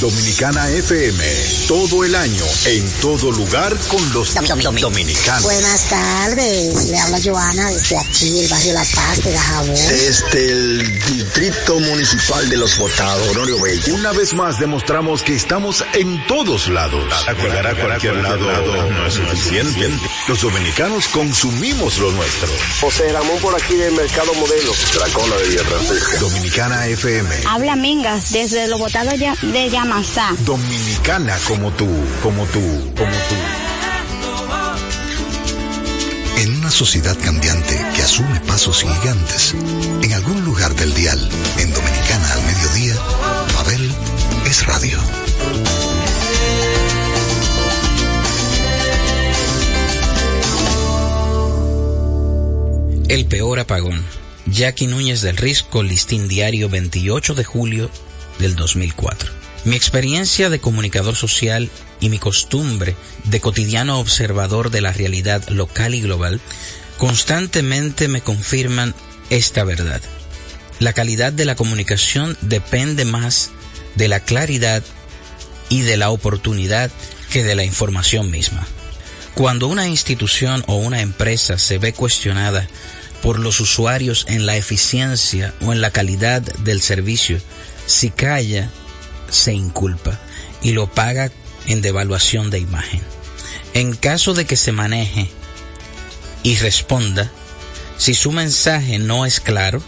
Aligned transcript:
Dominicana 0.00 0.70
FM, 0.70 1.22
todo 1.68 2.02
el 2.02 2.14
año, 2.14 2.44
en 2.64 2.90
todo 3.02 3.30
lugar 3.30 3.76
con 3.88 4.12
los 4.14 4.34
dominicanos. 4.80 5.42
Buenas 5.42 5.88
tardes, 5.90 6.86
le 6.86 6.98
habla 6.98 7.18
Joana 7.22 7.70
desde 7.70 7.98
aquí, 7.98 8.40
el 8.40 8.48
barrio 8.48 8.72
La 8.72 8.84
Paz 8.94 9.22
de 9.22 9.32
Dajabón. 9.32 9.74
Desde 9.74 10.50
el 10.50 10.98
Distrito 10.98 11.78
Municipal 11.78 12.48
de 12.48 12.56
Los 12.56 12.78
Botados, 12.78 13.28
Honorio 13.28 13.60
Bello. 13.60 13.94
Una 13.94 14.12
vez 14.12 14.32
más 14.32 14.58
demostramos 14.58 15.22
que 15.22 15.34
estamos 15.34 15.84
en 15.92 16.26
todos 16.26 16.68
lados. 16.68 17.04
Acudir 17.28 17.66
a 17.66 17.74
cualquier 17.74 18.16
lado 18.16 18.90
no 18.90 19.06
es 19.06 19.14
suficiente. 19.14 19.90
Los 20.26 20.40
dominicanos 20.40 21.06
consumimos 21.08 21.98
lo 21.98 22.10
nuestro. 22.12 22.48
José 22.80 23.12
Ramón 23.12 23.38
por 23.42 23.54
aquí 23.54 23.74
del 23.74 23.92
Mercado 23.92 24.32
Modelo. 24.34 24.72
La 24.98 25.08
cola 25.12 25.36
de 25.36 25.48
Villa 25.48 25.62
Dominicana 26.18 26.86
FM. 26.86 27.42
Habla 27.46 27.76
Mingas 27.76 28.32
desde 28.32 28.68
Los 28.68 28.78
Botados 28.78 29.18
ya 29.18 29.33
de 29.42 29.70
Yamasá. 29.70 30.34
Dominicana 30.44 31.36
como 31.46 31.70
tú, 31.72 31.88
como 32.22 32.44
tú, 32.46 32.60
como 32.96 33.12
tú. 33.12 33.34
En 36.38 36.56
una 36.56 36.70
sociedad 36.70 37.16
cambiante 37.22 37.74
que 37.94 38.02
asume 38.02 38.40
pasos 38.40 38.82
gigantes, 38.82 39.54
en 40.02 40.12
algún 40.12 40.44
lugar 40.44 40.74
del 40.74 40.92
dial, 40.94 41.18
en 41.58 41.72
Dominicana 41.72 42.32
al 42.32 42.42
mediodía, 42.44 42.94
Babel 43.54 43.90
es 44.46 44.66
radio. 44.66 44.98
El 53.08 53.26
peor 53.26 53.60
apagón. 53.60 54.04
Jackie 54.46 54.86
Núñez 54.86 55.22
del 55.22 55.36
Risco, 55.36 55.82
listín 55.82 56.28
diario 56.28 56.68
28 56.68 57.34
de 57.34 57.44
julio 57.44 57.90
del 58.38 58.56
2004. 58.56 59.30
Mi 59.64 59.76
experiencia 59.76 60.50
de 60.50 60.60
comunicador 60.60 61.16
social 61.16 61.70
y 62.00 62.10
mi 62.10 62.18
costumbre 62.18 62.96
de 63.24 63.40
cotidiano 63.40 63.98
observador 63.98 64.70
de 64.70 64.82
la 64.82 64.92
realidad 64.92 65.48
local 65.48 65.94
y 65.94 66.02
global 66.02 66.40
constantemente 66.98 68.08
me 68.08 68.20
confirman 68.20 68.94
esta 69.30 69.64
verdad. 69.64 70.02
La 70.80 70.92
calidad 70.92 71.32
de 71.32 71.44
la 71.44 71.54
comunicación 71.54 72.36
depende 72.40 73.04
más 73.04 73.50
de 73.94 74.08
la 74.08 74.20
claridad 74.20 74.82
y 75.68 75.82
de 75.82 75.96
la 75.96 76.10
oportunidad 76.10 76.90
que 77.30 77.42
de 77.42 77.54
la 77.54 77.64
información 77.64 78.30
misma. 78.30 78.66
Cuando 79.34 79.66
una 79.66 79.88
institución 79.88 80.62
o 80.66 80.76
una 80.76 81.00
empresa 81.00 81.58
se 81.58 81.78
ve 81.78 81.92
cuestionada 81.92 82.68
por 83.22 83.38
los 83.38 83.60
usuarios 83.60 84.26
en 84.28 84.46
la 84.46 84.56
eficiencia 84.56 85.54
o 85.62 85.72
en 85.72 85.80
la 85.80 85.90
calidad 85.90 86.42
del 86.42 86.82
servicio, 86.82 87.40
si 87.86 88.10
calla, 88.10 88.70
se 89.30 89.52
inculpa 89.52 90.18
y 90.62 90.72
lo 90.72 90.86
paga 90.86 91.30
en 91.66 91.82
devaluación 91.82 92.50
de 92.50 92.58
imagen. 92.58 93.02
En 93.74 93.94
caso 93.94 94.34
de 94.34 94.46
que 94.46 94.56
se 94.56 94.72
maneje 94.72 95.28
y 96.42 96.56
responda, 96.56 97.30
si 97.98 98.14
su 98.14 98.32
mensaje 98.32 98.98
no 98.98 99.26
es 99.26 99.40
claro 99.40 99.82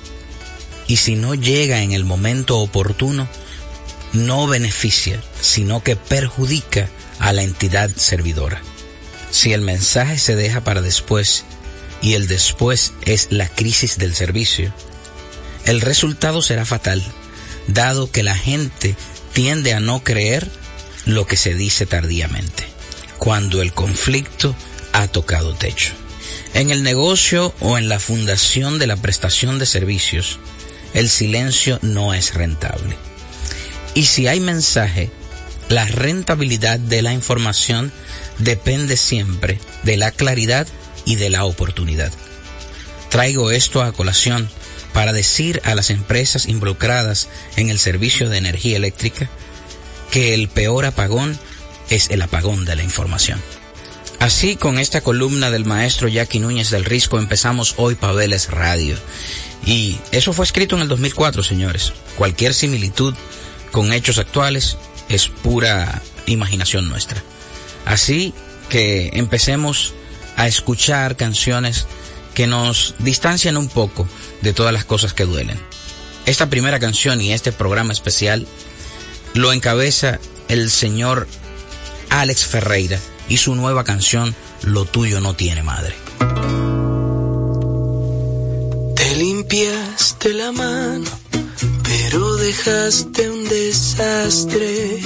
y 0.87 0.97
si 0.97 1.17
no 1.17 1.35
llega 1.35 1.83
en 1.83 1.93
el 1.93 2.05
momento 2.05 2.59
oportuno, 2.59 3.29
no 4.13 4.47
beneficia, 4.47 5.21
sino 5.41 5.83
que 5.83 5.97
perjudica 5.97 6.89
a 7.19 7.33
la 7.33 7.43
entidad 7.43 7.91
servidora. 7.97 8.61
Si 9.31 9.53
el 9.53 9.61
mensaje 9.61 10.19
se 10.19 10.37
deja 10.37 10.63
para 10.63 10.81
después 10.81 11.45
y 12.01 12.15
el 12.15 12.29
después 12.29 12.93
es 13.03 13.29
la 13.31 13.49
crisis 13.49 13.99
del 13.99 14.15
servicio, 14.15 14.73
el 15.65 15.81
resultado 15.81 16.43
será 16.43 16.65
fatal 16.65 17.03
dado 17.67 18.11
que 18.11 18.23
la 18.23 18.37
gente 18.37 18.97
tiende 19.33 19.75
a 19.75 19.81
no 19.81 20.03
creer 20.03 20.49
lo 21.05 21.27
que 21.27 21.37
se 21.37 21.55
dice 21.55 21.87
tardíamente, 21.87 22.65
cuando 23.19 23.63
el 23.63 23.73
conflicto 23.73 24.55
ha 24.93 25.09
tocado 25.09 25.55
techo. 25.55 25.93
En 26.55 26.71
el 26.71 26.83
negocio 26.83 27.55
o 27.61 27.79
en 27.79 27.89
la 27.89 28.01
fundación 28.01 28.79
de 28.79 28.87
la 28.87 28.97
prestación 28.97 29.59
de 29.59 29.67
servicios, 29.67 30.39
el 30.95 31.09
silencio 31.09 31.79
no 31.83 32.15
es 32.15 32.35
rentable. 32.35 32.97
Y 33.95 34.07
si 34.07 34.27
hay 34.27 34.41
mensaje, 34.41 35.11
la 35.69 35.85
rentabilidad 35.85 36.79
de 36.79 37.03
la 37.03 37.13
información 37.13 37.93
depende 38.39 38.97
siempre 38.97 39.59
de 39.83 39.97
la 39.97 40.11
claridad 40.13 40.67
y 41.05 41.17
de 41.17 41.31
la 41.31 41.45
oportunidad. 41.45 42.13
Traigo 43.11 43.51
esto 43.51 43.83
a 43.83 43.93
colación 43.93 44.49
para 44.97 45.13
decir 45.13 45.61
a 45.67 45.75
las 45.75 45.91
empresas 45.91 46.47
involucradas 46.47 47.29
en 47.57 47.69
el 47.69 47.79
servicio 47.79 48.31
de 48.31 48.39
energía 48.39 48.79
eléctrica 48.79 49.29
que 50.11 50.33
el 50.33 50.49
peor 50.49 50.87
apagón 50.87 51.39
es 51.91 52.09
el 52.09 52.23
apagón 52.23 52.65
de 52.65 52.77
la 52.77 52.83
información. 52.83 53.39
Así, 54.21 54.57
con 54.57 54.79
esta 54.79 55.03
columna 55.03 55.51
del 55.51 55.67
maestro 55.67 56.09
Jackie 56.09 56.39
Núñez 56.39 56.71
del 56.71 56.87
Risco, 56.87 57.19
empezamos 57.19 57.75
hoy 57.77 57.95
Pabeles 57.95 58.51
Radio. 58.51 58.97
Y 59.67 59.99
eso 60.13 60.33
fue 60.33 60.47
escrito 60.47 60.77
en 60.77 60.83
el 60.83 60.89
2004, 60.89 61.43
señores. 61.43 61.93
Cualquier 62.17 62.55
similitud 62.55 63.15
con 63.73 63.93
hechos 63.93 64.17
actuales 64.17 64.79
es 65.11 65.29
pura 65.29 66.01
imaginación 66.25 66.89
nuestra. 66.89 67.23
Así 67.85 68.33
que 68.71 69.11
empecemos 69.13 69.93
a 70.37 70.47
escuchar 70.47 71.17
canciones 71.17 71.87
que 72.33 72.47
nos 72.47 72.95
distancian 72.99 73.59
un 73.59 73.69
poco 73.69 74.09
de 74.43 74.53
todas 74.53 74.73
las 74.73 74.85
cosas 74.85 75.15
que 75.15 75.25
duelen. 75.25 75.59
Esta 76.27 76.51
primera 76.51 76.81
canción 76.81 77.21
y 77.21 77.33
este 77.33 77.53
programa 77.53 77.93
especial 77.93 78.47
lo 79.35 79.53
encabeza 79.53 80.19
el 80.49 80.71
señor 80.71 81.29
Alex 82.11 82.47
Ferreira 82.47 82.99
y 83.29 83.37
su 83.39 83.55
nueva 83.55 83.85
canción 83.85 84.35
Lo 84.63 84.85
tuyo 84.85 85.21
no 85.21 85.35
tiene 85.35 85.63
madre. 85.63 85.95
Te 88.97 89.17
limpiaste 89.17 90.33
la 90.33 90.51
mano, 90.53 91.11
pero 91.83 92.37
dejaste 92.37 93.31
un 93.31 93.49
desastre. 93.49 95.01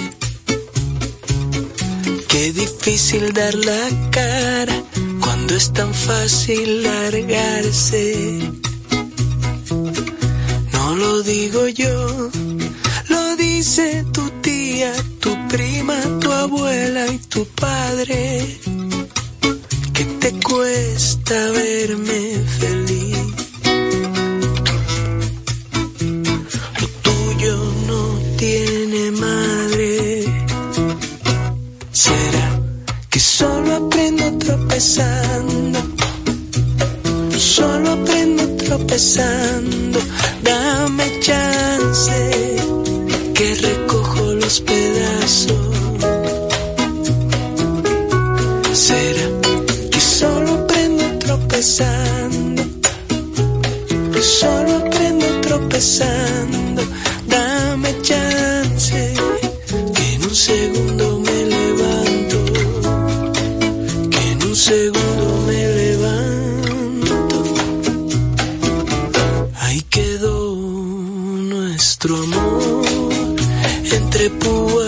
Qué 2.28 2.52
difícil 2.52 3.32
dar 3.32 3.54
la 3.54 4.10
cara 4.10 4.82
cuando 5.20 5.56
es 5.56 5.72
tan 5.72 5.92
fácil 5.92 6.84
largarse. 6.84 8.69
Lo 11.00 11.22
digo 11.22 11.66
yo, 11.68 12.30
lo 13.08 13.36
dice 13.36 14.04
tu 14.12 14.28
tía, 14.42 14.92
tu 15.18 15.34
prima, 15.48 15.96
tu 16.20 16.30
abuela 16.30 17.06
y 17.06 17.16
tu 17.20 17.46
madre, 17.58 18.58
que 19.94 20.04
te 20.20 20.30
cuesta 20.40 21.36
verme 21.52 22.20
feliz. 22.58 23.18
Lo 26.80 26.86
tuyo 27.06 27.56
no 27.88 28.02
tiene 28.36 29.10
madre. 29.12 30.24
¿Será 31.92 32.60
que 33.08 33.20
solo 33.20 33.86
aprendo 33.86 34.36
tropezando? 34.36 35.78
Solo 37.38 37.92
aprendo 37.92 38.42
tropezando. 38.64 39.98
Dame 40.90 41.20
chance 41.20 42.56
que 43.32 43.54
recojo 43.54 44.34
los 44.34 44.60
pedazos. 44.60 45.56
¿Será 48.72 49.26
que 49.92 50.00
solo 50.00 50.54
aprendo 50.54 51.04
tropezando? 51.20 52.62
Solo 54.20 54.76
aprendo 54.78 55.26
tropezando. 55.42 56.82
Entre 74.20 74.28
púas 74.38 74.79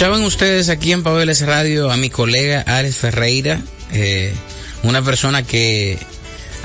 Escuchaban 0.00 0.24
ustedes 0.24 0.70
aquí 0.70 0.92
en 0.92 1.02
Pabeles 1.02 1.44
Radio 1.44 1.90
a 1.90 1.98
mi 1.98 2.08
colega 2.08 2.64
Alex 2.66 2.96
Ferreira, 2.96 3.60
eh, 3.92 4.32
una 4.82 5.02
persona 5.02 5.42
que 5.42 5.98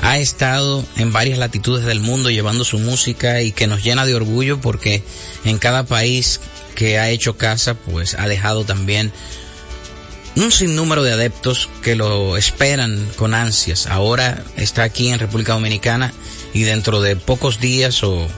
ha 0.00 0.16
estado 0.16 0.82
en 0.96 1.12
varias 1.12 1.38
latitudes 1.38 1.84
del 1.84 2.00
mundo 2.00 2.30
llevando 2.30 2.64
su 2.64 2.78
música 2.78 3.42
y 3.42 3.52
que 3.52 3.66
nos 3.66 3.84
llena 3.84 4.06
de 4.06 4.14
orgullo 4.14 4.58
porque 4.62 5.02
en 5.44 5.58
cada 5.58 5.84
país 5.84 6.40
que 6.74 6.98
ha 6.98 7.10
hecho 7.10 7.36
casa 7.36 7.74
pues 7.74 8.14
ha 8.14 8.26
dejado 8.26 8.64
también 8.64 9.12
un 10.36 10.50
sinnúmero 10.50 11.02
de 11.02 11.12
adeptos 11.12 11.68
que 11.82 11.94
lo 11.94 12.38
esperan 12.38 13.06
con 13.16 13.34
ansias. 13.34 13.86
Ahora 13.86 14.42
está 14.56 14.82
aquí 14.82 15.10
en 15.10 15.18
República 15.18 15.52
Dominicana 15.52 16.14
y 16.54 16.62
dentro 16.62 17.02
de 17.02 17.16
pocos 17.16 17.60
días 17.60 18.02
o 18.02 18.28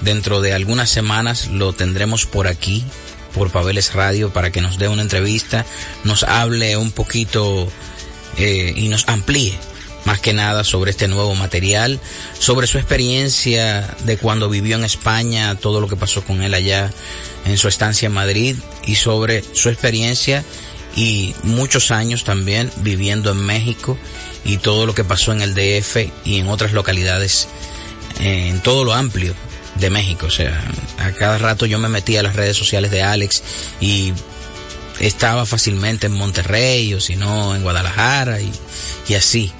dentro 0.00 0.40
de 0.40 0.52
algunas 0.52 0.90
semanas 0.90 1.46
lo 1.46 1.74
tendremos 1.74 2.26
por 2.26 2.48
aquí, 2.48 2.84
por 3.34 3.50
Pabeles 3.50 3.94
Radio, 3.94 4.32
para 4.32 4.50
que 4.50 4.60
nos 4.60 4.78
dé 4.78 4.88
una 4.88 5.02
entrevista, 5.02 5.64
nos 6.04 6.22
hable 6.22 6.76
un 6.76 6.90
poquito 6.90 7.68
eh, 8.36 8.72
y 8.76 8.88
nos 8.88 9.08
amplíe 9.08 9.58
más 10.04 10.20
que 10.20 10.32
nada 10.32 10.64
sobre 10.64 10.90
este 10.90 11.06
nuevo 11.06 11.34
material, 11.34 12.00
sobre 12.38 12.66
su 12.66 12.78
experiencia 12.78 13.94
de 14.04 14.16
cuando 14.16 14.48
vivió 14.48 14.76
en 14.76 14.84
España, 14.84 15.54
todo 15.56 15.80
lo 15.82 15.88
que 15.88 15.96
pasó 15.96 16.24
con 16.24 16.42
él 16.42 16.54
allá 16.54 16.90
en 17.44 17.58
su 17.58 17.68
estancia 17.68 18.06
en 18.06 18.12
Madrid 18.12 18.56
y 18.86 18.94
sobre 18.94 19.44
su 19.52 19.68
experiencia 19.68 20.44
y 20.96 21.34
muchos 21.42 21.90
años 21.90 22.24
también 22.24 22.70
viviendo 22.78 23.30
en 23.32 23.38
México 23.38 23.98
y 24.44 24.56
todo 24.56 24.86
lo 24.86 24.94
que 24.94 25.04
pasó 25.04 25.32
en 25.32 25.42
el 25.42 25.54
DF 25.54 26.10
y 26.24 26.38
en 26.38 26.48
otras 26.48 26.72
localidades 26.72 27.48
en 28.18 28.60
todo 28.62 28.84
lo 28.84 28.94
amplio 28.94 29.34
de 29.78 29.90
México. 29.90 30.26
O 30.26 30.30
sea, 30.30 30.60
a 30.98 31.12
cada 31.12 31.38
rato 31.38 31.66
yo 31.66 31.78
me 31.78 31.88
metía 31.88 32.20
a 32.20 32.22
las 32.22 32.36
redes 32.36 32.56
sociales 32.56 32.90
de 32.90 33.02
Alex 33.02 33.42
y 33.80 34.12
estaba 35.00 35.46
fácilmente 35.46 36.06
en 36.06 36.12
Monterrey 36.12 36.94
o 36.94 37.00
si 37.00 37.16
no 37.16 37.54
en 37.54 37.62
Guadalajara 37.62 38.40
y, 38.40 38.52
y 39.08 39.14
así. 39.14 39.52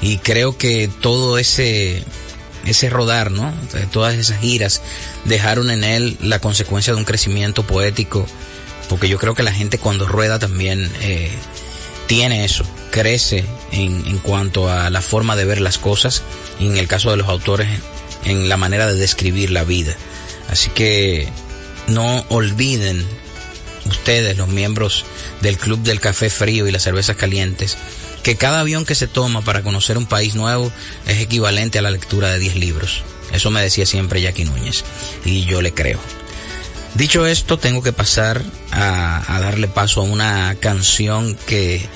Y 0.00 0.18
creo 0.18 0.58
que 0.58 0.90
todo 1.00 1.38
ese, 1.38 2.02
ese 2.66 2.90
rodar, 2.90 3.30
¿no? 3.30 3.52
Todas 3.92 4.14
esas 4.16 4.40
giras 4.40 4.82
dejaron 5.24 5.70
en 5.70 5.84
él 5.84 6.16
la 6.20 6.40
consecuencia 6.40 6.92
de 6.92 6.98
un 6.98 7.04
crecimiento 7.04 7.62
poético, 7.64 8.26
porque 8.88 9.08
yo 9.08 9.18
creo 9.18 9.34
que 9.34 9.42
la 9.42 9.52
gente 9.52 9.78
cuando 9.78 10.06
rueda 10.06 10.38
también 10.38 10.90
eh, 11.00 11.30
tiene 12.06 12.44
eso, 12.44 12.64
crece 12.90 13.44
en, 13.70 14.04
en 14.06 14.18
cuanto 14.18 14.68
a 14.68 14.90
la 14.90 15.00
forma 15.00 15.36
de 15.36 15.44
ver 15.44 15.60
las 15.60 15.78
cosas 15.78 16.22
y 16.58 16.66
en 16.66 16.76
el 16.76 16.88
caso 16.88 17.10
de 17.10 17.16
los 17.16 17.28
autores 17.28 17.68
en 18.24 18.48
la 18.48 18.56
manera 18.56 18.86
de 18.86 18.94
describir 18.94 19.50
la 19.50 19.64
vida. 19.64 19.94
Así 20.48 20.70
que 20.70 21.28
no 21.88 22.24
olviden 22.28 23.04
ustedes, 23.86 24.36
los 24.36 24.48
miembros 24.48 25.04
del 25.40 25.58
Club 25.58 25.80
del 25.82 26.00
Café 26.00 26.30
Frío 26.30 26.66
y 26.66 26.72
las 26.72 26.82
Cervezas 26.82 27.16
Calientes, 27.16 27.76
que 28.22 28.36
cada 28.36 28.60
avión 28.60 28.84
que 28.84 28.94
se 28.94 29.08
toma 29.08 29.42
para 29.42 29.62
conocer 29.62 29.98
un 29.98 30.06
país 30.06 30.34
nuevo 30.34 30.72
es 31.06 31.20
equivalente 31.20 31.78
a 31.78 31.82
la 31.82 31.90
lectura 31.90 32.30
de 32.30 32.38
10 32.38 32.56
libros. 32.56 33.02
Eso 33.32 33.50
me 33.50 33.62
decía 33.62 33.86
siempre 33.86 34.20
Jackie 34.20 34.44
Núñez 34.44 34.84
y 35.24 35.44
yo 35.44 35.62
le 35.62 35.72
creo. 35.72 35.98
Dicho 36.94 37.26
esto, 37.26 37.58
tengo 37.58 37.82
que 37.82 37.92
pasar 37.92 38.42
a, 38.70 39.34
a 39.34 39.40
darle 39.40 39.66
paso 39.66 40.00
a 40.00 40.04
una 40.04 40.54
canción 40.60 41.36
que 41.46 41.88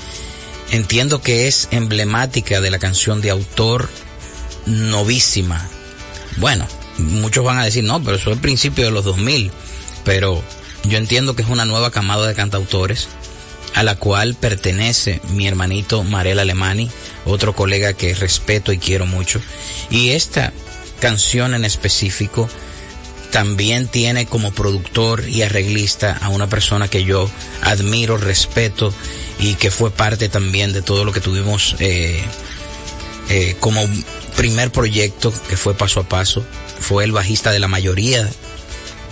entiendo 0.71 1.21
que 1.21 1.47
es 1.47 1.68
emblemática 1.71 2.61
de 2.61 2.71
la 2.71 2.78
canción 2.78 3.21
de 3.21 3.30
autor 3.30 3.90
novísima. 4.64 5.68
Bueno, 6.37 6.66
muchos 6.99 7.45
van 7.45 7.59
a 7.59 7.64
decir, 7.64 7.85
no, 7.85 8.02
pero 8.02 8.16
eso 8.16 8.31
es 8.31 8.37
el 8.37 8.43
principio 8.43 8.85
de 8.85 8.90
los 8.90 9.05
2000, 9.05 9.50
pero 10.05 10.43
yo 10.85 10.99
entiendo 10.99 11.35
que 11.35 11.43
es 11.43 11.49
una 11.49 11.64
nueva 11.64 11.90
camada 11.90 12.26
de 12.26 12.35
cantautores 12.35 13.09
a 13.75 13.83
la 13.83 13.97
cual 13.97 14.35
pertenece 14.35 15.21
mi 15.31 15.47
hermanito 15.47 16.02
Marel 16.02 16.38
Alemani, 16.38 16.90
otro 17.26 17.55
colega 17.55 17.93
que 17.93 18.14
respeto 18.14 18.73
y 18.73 18.78
quiero 18.78 19.05
mucho. 19.05 19.40
Y 19.90 20.11
esta 20.11 20.52
canción 21.00 21.55
en 21.55 21.64
específico 21.64 22.49
también 23.31 23.87
tiene 23.87 24.25
como 24.25 24.52
productor 24.52 25.28
y 25.28 25.43
arreglista 25.43 26.16
a 26.23 26.31
una 26.31 26.49
persona 26.49 26.88
que 26.88 27.05
yo 27.05 27.28
admiro, 27.62 28.16
respeto 28.16 28.95
y 29.38 29.55
que 29.55 29.71
fue 29.71 29.90
parte 29.90 30.31
también 30.31 30.73
de 30.73 30.81
todo 30.81 31.05
lo 31.05 31.12
que 31.12 31.21
tuvimos 31.21 31.76
eh, 31.78 32.23
eh, 33.28 33.57
como 33.61 33.83
primer 34.37 34.71
proyecto 34.71 35.33
que 35.49 35.57
fue 35.57 35.75
paso 35.75 36.00
a 36.00 36.09
paso. 36.09 36.47
Fue 36.78 37.05
el 37.05 37.12
bajista 37.12 37.50
de 37.50 37.59
la 37.59 37.69
mayoría 37.69 38.28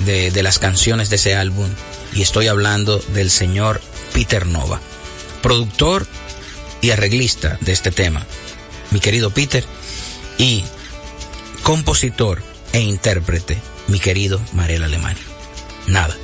de, 0.00 0.42
las 0.42 0.58
canciones 0.58 1.10
de 1.10 1.16
ese 1.16 1.34
álbum 1.34 1.68
y 2.12 2.22
estoy 2.22 2.48
hablando 2.48 2.98
del 2.98 3.30
señor 3.30 3.80
Peter 4.12 4.46
Nova, 4.46 4.80
productor 5.42 6.06
y 6.80 6.90
arreglista 6.90 7.58
de 7.60 7.72
este 7.72 7.90
tema, 7.90 8.26
mi 8.90 9.00
querido 9.00 9.30
Peter, 9.30 9.64
y 10.38 10.64
compositor 11.62 12.42
e 12.72 12.80
intérprete, 12.80 13.60
mi 13.88 13.98
querido 13.98 14.40
Marel 14.52 14.84
Alemán. 14.84 15.16
Nada. 15.86 16.16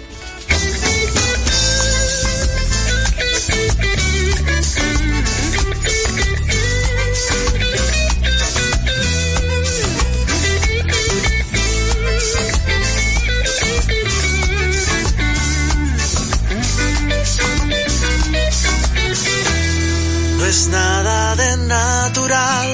Natural 22.10 22.68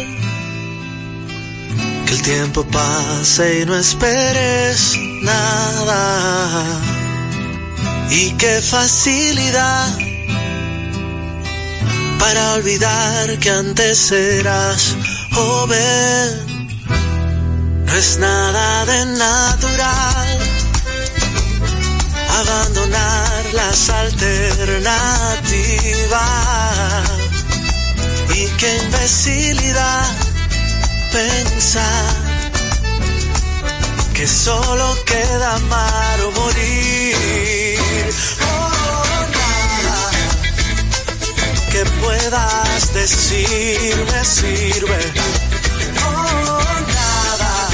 que 2.06 2.12
el 2.12 2.22
tiempo 2.22 2.64
pase 2.64 3.60
y 3.60 3.66
no 3.66 3.76
esperes 3.76 4.96
nada. 5.22 6.64
Y 8.10 8.32
qué 8.32 8.60
facilidad 8.62 9.98
para 12.18 12.54
olvidar 12.54 13.38
que 13.38 13.50
antes 13.50 14.10
eras 14.10 14.96
joven. 15.32 16.46
No 17.84 17.92
es 17.92 18.18
nada 18.18 18.86
de 18.86 19.04
natural 19.18 20.38
abandonar 22.40 23.44
las 23.52 23.90
alternativas. 23.90 26.75
Qué 28.58 28.76
imbecilidad 28.84 30.06
pensar 31.12 32.14
que 34.14 34.26
solo 34.26 34.96
queda 35.04 35.56
amar 35.56 36.20
o 36.22 36.30
morir. 36.32 38.10
Oh, 38.40 39.12
nada 39.36 40.10
que 41.70 41.84
puedas 42.00 42.94
decirme 42.94 44.24
sirve. 44.24 45.12
Oh, 46.06 46.60
nada 46.98 47.68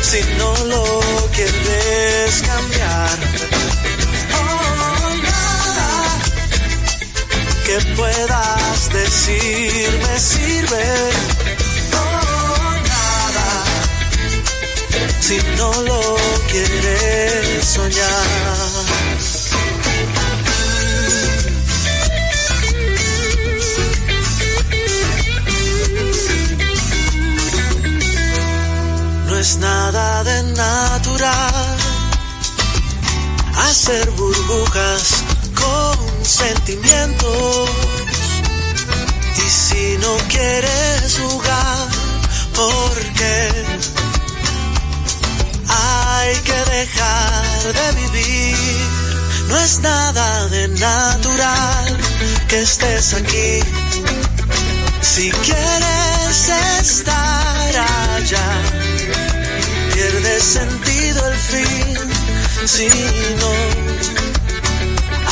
si 0.00 0.20
no 0.38 0.56
lo 0.66 1.00
quieres 1.32 2.42
cambiar. 2.42 3.43
Que 7.64 7.78
puedas 7.96 8.90
decirme 8.92 10.18
sirve. 10.18 10.84
Oh, 11.92 12.74
nada 12.92 13.64
si 15.20 15.38
no 15.56 15.72
lo 15.82 16.16
quieres 16.50 17.64
soñar. 17.64 18.64
No 29.26 29.38
es 29.38 29.56
nada 29.58 30.24
de 30.24 30.42
natural 30.52 31.76
hacer 33.56 34.10
burbujas 34.10 35.24
con 35.54 36.13
sentimientos. 36.24 37.70
Y 39.36 39.50
si 39.50 39.96
no 39.98 40.16
quieres 40.28 41.18
jugar, 41.20 41.88
porque 42.54 43.50
hay 45.68 46.36
que 46.36 46.70
dejar 46.70 47.72
de 47.72 47.92
vivir. 48.00 49.04
No 49.48 49.58
es 49.58 49.80
nada 49.80 50.48
de 50.48 50.68
natural 50.68 51.98
que 52.48 52.60
estés 52.60 53.14
aquí. 53.14 53.60
Si 55.02 55.30
quieres 55.30 56.48
estar 56.80 57.76
allá, 58.16 58.62
pierde 59.92 60.40
sentido 60.40 61.28
el 61.28 61.36
fin. 61.36 61.98
Si 62.66 62.88
no, 62.88 64.23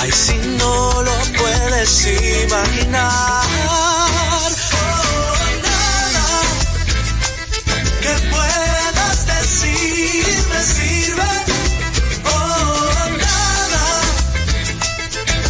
Ay, 0.02 0.10
si 0.10 0.36
no 0.58 1.00
lo 1.00 1.16
puedes 1.38 2.06
imaginar. 2.42 3.46
Oh, 3.68 4.08
nada 5.62 6.26
que 8.00 8.12
puedas 8.34 9.26
decir 9.26 10.24
me 10.50 10.60
sirve. 10.74 11.32
Oh, 12.34 13.08
nada 13.26 13.84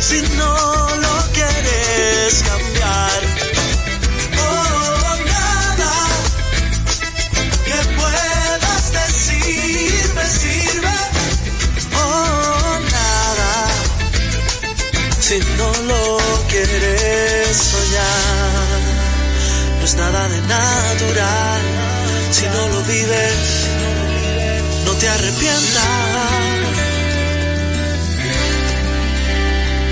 si 0.00 0.20
no 0.36 0.52
lo 0.96 1.14
quieres 1.32 2.42
cambiar. 2.42 2.71
No 19.82 19.86
es 19.86 19.96
nada 19.96 20.28
de 20.28 20.40
natural 20.42 21.60
si 22.30 22.46
no 22.46 22.68
lo 22.68 22.82
vives. 22.84 23.66
No 24.84 24.92
te 24.92 25.08
arrepientas. 25.08 25.82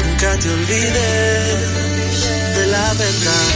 Nunca 0.07 0.37
te 0.39 0.49
olvides 0.49 1.57
de 2.55 2.67
la 2.69 2.95
verdad. 2.95 3.49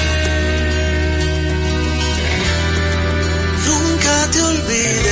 Nunca 3.68 4.30
te 4.32 4.42
olvides 4.42 5.04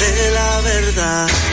de 0.00 0.30
la 0.30 0.60
verdad. 0.62 1.49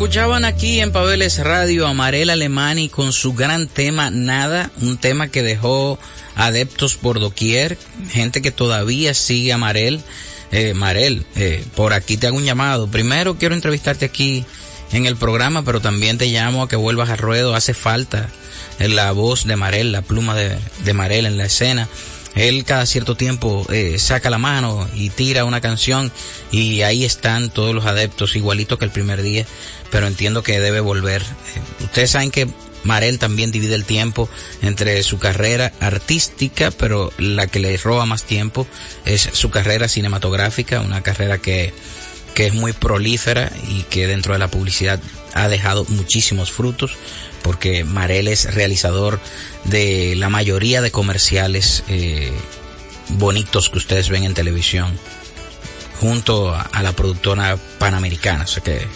Escuchaban 0.00 0.46
aquí 0.46 0.80
en 0.80 0.92
Pabeles 0.92 1.36
Radio 1.44 1.86
a 1.86 1.92
Marel 1.92 2.30
Alemani 2.30 2.88
con 2.88 3.12
su 3.12 3.34
gran 3.34 3.68
tema 3.68 4.10
Nada, 4.10 4.70
un 4.80 4.96
tema 4.96 5.28
que 5.28 5.42
dejó 5.42 5.98
adeptos 6.36 6.96
por 6.96 7.20
doquier, 7.20 7.76
gente 8.10 8.40
que 8.40 8.50
todavía 8.50 9.12
sigue 9.12 9.52
a 9.52 9.58
Marel. 9.58 10.00
Eh, 10.52 10.72
Marel, 10.72 11.26
eh, 11.36 11.62
por 11.74 11.92
aquí 11.92 12.16
te 12.16 12.26
hago 12.26 12.38
un 12.38 12.46
llamado. 12.46 12.86
Primero 12.86 13.36
quiero 13.36 13.54
entrevistarte 13.54 14.06
aquí 14.06 14.46
en 14.90 15.04
el 15.04 15.16
programa, 15.16 15.66
pero 15.66 15.82
también 15.82 16.16
te 16.16 16.28
llamo 16.28 16.62
a 16.62 16.68
que 16.70 16.76
vuelvas 16.76 17.10
al 17.10 17.18
ruedo. 17.18 17.54
Hace 17.54 17.74
falta 17.74 18.30
la 18.78 19.12
voz 19.12 19.44
de 19.44 19.56
Marel, 19.56 19.92
la 19.92 20.00
pluma 20.00 20.34
de, 20.34 20.56
de 20.82 20.94
Marel 20.94 21.26
en 21.26 21.36
la 21.36 21.44
escena. 21.44 21.90
Él 22.34 22.64
cada 22.64 22.86
cierto 22.86 23.16
tiempo 23.16 23.66
eh, 23.70 23.98
saca 23.98 24.30
la 24.30 24.38
mano 24.38 24.88
y 24.94 25.10
tira 25.10 25.44
una 25.44 25.60
canción 25.60 26.12
y 26.52 26.82
ahí 26.82 27.04
están 27.04 27.50
todos 27.50 27.74
los 27.74 27.86
adeptos 27.86 28.36
igualito 28.36 28.78
que 28.78 28.84
el 28.84 28.90
primer 28.90 29.22
día, 29.22 29.46
pero 29.90 30.06
entiendo 30.06 30.42
que 30.42 30.60
debe 30.60 30.80
volver. 30.80 31.22
Eh, 31.22 31.84
ustedes 31.84 32.10
saben 32.10 32.30
que 32.30 32.48
Marel 32.84 33.18
también 33.18 33.50
divide 33.50 33.74
el 33.74 33.84
tiempo 33.84 34.28
entre 34.62 35.02
su 35.02 35.18
carrera 35.18 35.72
artística, 35.80 36.70
pero 36.70 37.12
la 37.18 37.46
que 37.46 37.60
le 37.60 37.76
roba 37.76 38.06
más 38.06 38.24
tiempo 38.24 38.66
es 39.04 39.28
su 39.32 39.50
carrera 39.50 39.88
cinematográfica, 39.88 40.80
una 40.80 41.02
carrera 41.02 41.38
que, 41.38 41.74
que 42.34 42.46
es 42.46 42.54
muy 42.54 42.72
prolífera 42.72 43.52
y 43.68 43.82
que 43.84 44.06
dentro 44.06 44.32
de 44.32 44.38
la 44.38 44.48
publicidad 44.48 45.00
ha 45.34 45.48
dejado 45.48 45.84
muchísimos 45.88 46.50
frutos 46.50 46.96
porque 47.42 47.84
Marel 47.84 48.28
es 48.28 48.54
realizador 48.54 49.20
de 49.64 50.14
la 50.16 50.28
mayoría 50.28 50.82
de 50.82 50.90
comerciales 50.90 51.84
eh, 51.88 52.32
bonitos 53.08 53.70
que 53.70 53.78
ustedes 53.78 54.08
ven 54.08 54.24
en 54.24 54.34
televisión, 54.34 54.98
junto 56.00 56.54
a, 56.54 56.62
a 56.62 56.82
la 56.82 56.92
productora 56.92 57.58
panamericana. 57.78 58.44
O 58.44 58.46
sea 58.46 58.62
que 58.62 58.86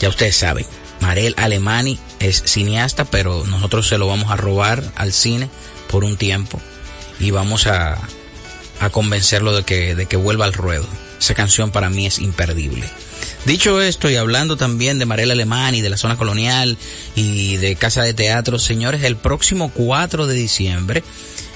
ya 0.00 0.08
ustedes 0.08 0.36
saben, 0.36 0.66
Marel 1.00 1.34
Alemani 1.36 1.98
es 2.18 2.42
cineasta, 2.44 3.04
pero 3.04 3.44
nosotros 3.46 3.86
se 3.86 3.98
lo 3.98 4.06
vamos 4.06 4.30
a 4.30 4.36
robar 4.36 4.82
al 4.96 5.12
cine 5.12 5.48
por 5.88 6.04
un 6.04 6.16
tiempo 6.16 6.60
y 7.18 7.30
vamos 7.30 7.66
a, 7.66 7.98
a 8.80 8.90
convencerlo 8.90 9.54
de 9.54 9.62
que, 9.62 9.94
de 9.94 10.06
que 10.06 10.16
vuelva 10.16 10.46
al 10.46 10.54
ruedo. 10.54 10.86
Esa 11.20 11.34
canción 11.34 11.70
para 11.70 11.90
mí 11.90 12.06
es 12.06 12.18
imperdible. 12.18 12.88
Dicho 13.44 13.80
esto 13.80 14.10
y 14.10 14.16
hablando 14.16 14.56
también 14.56 14.98
de 14.98 15.06
Marel 15.06 15.30
Alemán 15.30 15.74
y 15.74 15.80
de 15.80 15.90
la 15.90 15.96
zona 15.96 16.16
colonial 16.16 16.76
y 17.14 17.56
de 17.56 17.74
Casa 17.74 18.02
de 18.02 18.14
Teatro, 18.14 18.58
señores, 18.58 19.02
el 19.02 19.16
próximo 19.16 19.70
4 19.74 20.26
de 20.26 20.34
diciembre 20.34 21.02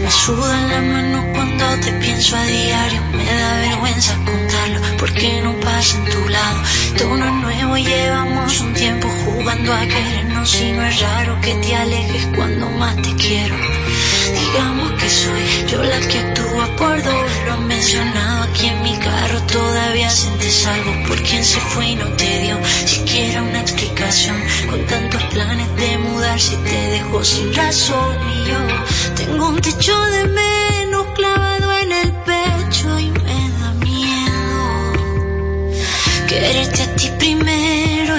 Me 0.03 0.11
sudan 0.11 0.69
las 0.71 0.83
manos 0.83 1.25
cuando 1.35 1.65
te 1.85 1.93
pienso 1.93 2.37
a 2.37 2.45
diario, 2.45 3.03
me 3.13 3.25
da 3.25 3.57
vergüenza 3.61 4.15
contarlo 4.25 4.81
porque 4.99 5.41
no 5.43 5.55
pasa 5.61 5.99
en 5.99 6.05
tu 6.05 6.29
lado. 6.29 6.63
Todo 6.99 7.17
no 7.17 7.27
es 7.27 7.33
nuevo 7.43 7.77
llevamos 7.77 8.61
un 8.61 8.75
tiempo 8.75 9.09
jugando 9.25 9.73
a 9.73 9.81
querernos 9.87 10.61
y 10.61 10.73
no 10.73 10.85
es 10.85 11.01
raro 11.01 11.41
que 11.41 11.55
te 11.55 11.77
alejes 11.77 12.27
cuando 12.35 12.71
más 12.71 12.97
te 12.97 13.15
quiero. 13.17 13.57
Digamos 14.41 14.93
que 14.93 15.09
soy 15.09 15.43
yo 15.69 15.83
la 15.83 16.01
que 16.09 16.19
actúa 16.19 16.77
por 16.77 17.03
dos, 17.03 17.31
lo 17.47 17.53
han 17.55 17.67
mencionado 17.67 18.43
aquí 18.45 18.67
en 18.67 18.83
mi 18.83 18.97
carro, 18.99 19.41
todavía 19.43 20.11
sientes 20.11 20.67
algo 20.67 21.09
por 21.09 21.23
quien 21.23 21.45
se 21.45 21.61
fue 21.61 21.89
y 21.89 21.97
no 21.97 22.07
te 22.13 22.41
dio 22.41 22.59
siquiera 22.87 23.43
una 23.43 23.61
explicación, 23.61 24.37
con 24.71 24.87
tantos 24.87 25.23
planes 25.25 25.69
de 25.77 25.99
mudar 25.99 26.39
si 26.39 26.57
te 26.57 26.79
dejó 26.97 27.25
sin 27.25 27.55
razón. 27.55 28.17
Y 28.35 28.49
yo 28.49 28.59
tengo 29.17 29.49
un 29.49 29.61
techo 29.61 29.99
de 30.11 30.25
menos 30.29 31.07
clavado 31.15 31.73
en 31.79 31.93
el 31.93 32.13
pecho 32.13 32.99
y 32.99 33.11
me 33.11 33.51
da 33.61 33.73
miedo 33.75 34.93
quererte 36.29 36.83
a 36.83 36.97
ti 36.97 37.11
primero 37.19 38.12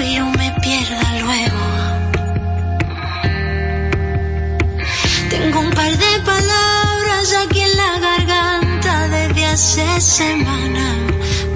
semanas. 10.02 10.96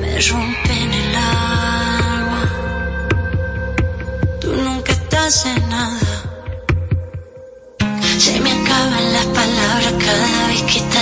Me 0.01 0.21
rompen 0.21 0.95
el 1.03 1.15
alma. 1.15 2.43
Tú 4.41 4.53
nunca 4.53 4.93
estás 4.93 5.47
en 5.47 5.69
nada. 5.69 6.01
Se 8.19 8.41
me 8.41 8.53
acaban 8.53 9.13
las 9.13 9.27
palabras 9.27 9.95
cada 10.05 10.49
vez 10.49 10.63
que 10.63 10.81
te 10.81 10.99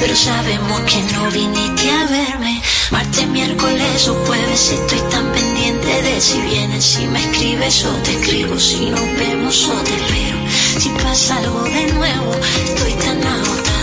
pero 0.00 0.16
sabemos 0.16 0.80
que 0.82 1.00
no 1.14 1.30
viniste 1.30 1.90
a 1.90 2.04
verme. 2.06 2.62
Martes, 2.90 3.26
miércoles 3.28 4.08
o 4.08 4.14
jueves 4.26 4.70
estoy 4.70 5.00
tan 5.10 5.32
pendiente 5.32 6.02
de 6.02 6.20
si 6.20 6.40
vienes, 6.42 6.84
si 6.84 7.06
me 7.06 7.20
escribes 7.20 7.84
o 7.84 7.92
te 8.02 8.12
escribo, 8.12 8.58
si 8.60 8.90
nos 8.90 9.18
vemos 9.18 9.68
o 9.68 9.74
te 9.82 9.94
espero. 9.94 10.38
Si 10.78 10.88
pasa 11.02 11.38
algo 11.38 11.62
de 11.62 11.86
nuevo, 11.94 12.32
estoy 12.64 12.92
tan 12.92 13.26
agotada 13.26 13.73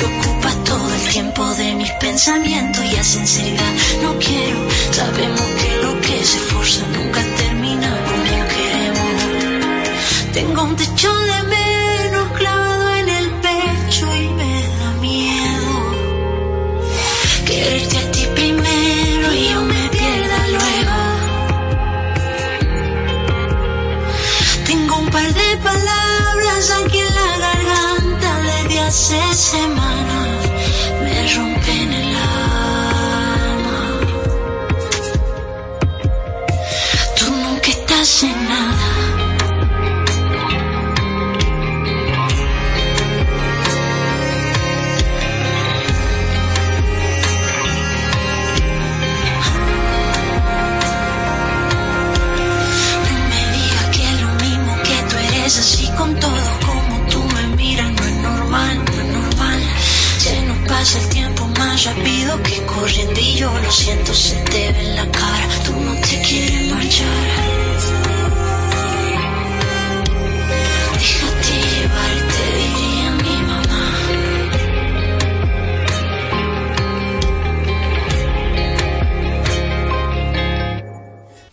porque 0.00 0.28
ocupas 0.28 0.64
todo 0.64 0.94
el 0.94 1.08
tiempo 1.08 1.44
de 1.54 1.74
mis 1.74 1.90
pensamientos 1.92 2.84
y 2.84 2.96
a 2.96 3.04
sinceridad 3.04 3.72
no 4.02 4.18
quiero. 4.18 4.58
Sabemos 4.92 5.40
que 5.40 5.76
lo 5.82 6.00
que 6.00 6.24
se 6.24 6.38
forza 6.38 6.86
nunca 6.88 7.22
termina 7.36 7.88
como 8.04 8.48
queremos. 8.54 9.22
Tengo 10.32 10.62
un 10.62 10.76
techo 10.76 11.12
de 11.12 11.42
menos 11.44 12.32
clavado 12.38 12.94
en 12.96 13.08
el 13.08 13.30
pecho 13.46 14.06
y 14.14 14.28
me 14.30 14.62
da 14.78 14.92
miedo 15.00 15.94
quererte 17.46 17.98
a 17.98 18.10
ti 18.12 18.26
primero 18.34 19.34
y 19.34 19.48
yo 19.52 19.62
me 19.62 19.88
pierda 19.88 20.48
luego. 20.48 20.98
Tengo 24.66 24.96
un 24.98 25.08
par 25.10 25.34
de 25.34 25.56
palabras 25.62 26.70
aquí 26.84 26.98
en 26.98 27.14
la 27.14 27.38
garganta 27.38 28.40
desde 28.42 28.80
hace 28.80 29.34
semanas, 29.34 29.89
nos 60.46 60.68
pasa 60.68 60.98
el 60.98 61.08
tiempo 61.08 61.48
más 61.58 61.84
rápido 61.84 62.42
que 62.42 62.62
corriendo 62.66 63.20
y 63.20 63.34
yo 63.36 63.50
lo 63.58 63.72
siento, 63.72 64.12
se 64.12 64.36
te 64.36 64.72
ve 64.72 64.80
en 64.80 64.96
la 64.96 65.10
cara, 65.10 65.48
tú 65.64 65.72
no 65.72 65.94
te 66.02 66.20
quieres 66.20 66.70
marchar. 66.70 67.39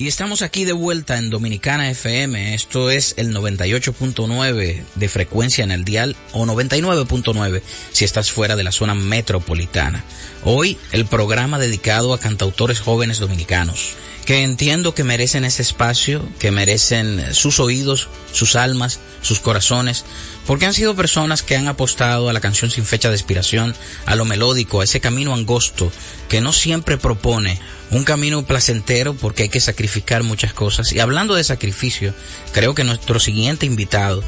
Y 0.08 0.10
estamos 0.10 0.42
aquí 0.42 0.64
de 0.64 0.72
vuelta 0.72 1.18
en 1.18 1.30
Dominicana 1.30 1.90
FM. 1.90 2.54
Esto 2.54 2.90
es 2.90 3.14
el 3.18 3.36
98.9 3.36 4.82
de 4.96 5.10
frecuencia 5.10 5.66
en 5.66 5.72
el 5.72 5.84
dial 5.84 6.16
o 6.32 6.46
99.9 6.46 7.62
si 7.92 8.06
estás 8.06 8.32
fuera 8.32 8.56
de 8.56 8.64
la 8.64 8.72
zona 8.72 8.96
metropolitana. 8.96 10.06
Hoy 10.46 10.78
el 10.94 11.06
programa 11.08 11.60
dedicado 11.60 12.14
a 12.14 12.22
cantautores 12.22 12.80
jóvenes 12.80 13.20
dominicanos 13.20 13.98
que 14.28 14.44
entiendo 14.44 14.94
que 14.94 15.06
merecen 15.06 15.46
ese 15.46 15.62
espacio, 15.62 16.22
que 16.38 16.52
merecen 16.52 17.34
sus 17.34 17.62
oídos, 17.62 18.10
sus 18.34 18.58
almas, 18.58 19.00
sus 19.22 19.40
corazones, 19.40 20.04
porque 20.46 20.66
han 20.66 20.74
sido 20.74 20.98
personas 20.98 21.44
que 21.44 21.56
han 21.56 21.70
apostado 21.70 22.28
a 22.28 22.34
la 22.34 22.42
canción 22.42 22.70
sin 22.70 22.84
fecha 22.84 23.08
de 23.08 23.16
expiración, 23.16 23.74
a 24.06 24.16
lo 24.16 24.26
melódico, 24.26 24.82
a 24.82 24.84
ese 24.84 25.00
camino 25.00 25.34
angosto 25.34 25.94
que 26.28 26.42
no 26.42 26.52
siempre 26.52 26.98
propone 26.98 27.58
un 27.90 28.04
camino 28.04 28.46
placentero 28.46 29.14
porque 29.14 29.44
hay 29.44 29.50
que 29.50 29.62
sacrificar 29.62 30.24
muchas 30.24 30.52
cosas. 30.52 30.92
Y 30.92 31.00
hablando 31.00 31.34
de 31.36 31.46
sacrificio, 31.46 32.14
creo 32.52 32.76
que 32.76 32.84
nuestro 32.84 33.22
siguiente 33.22 33.66
invitado 33.66 34.26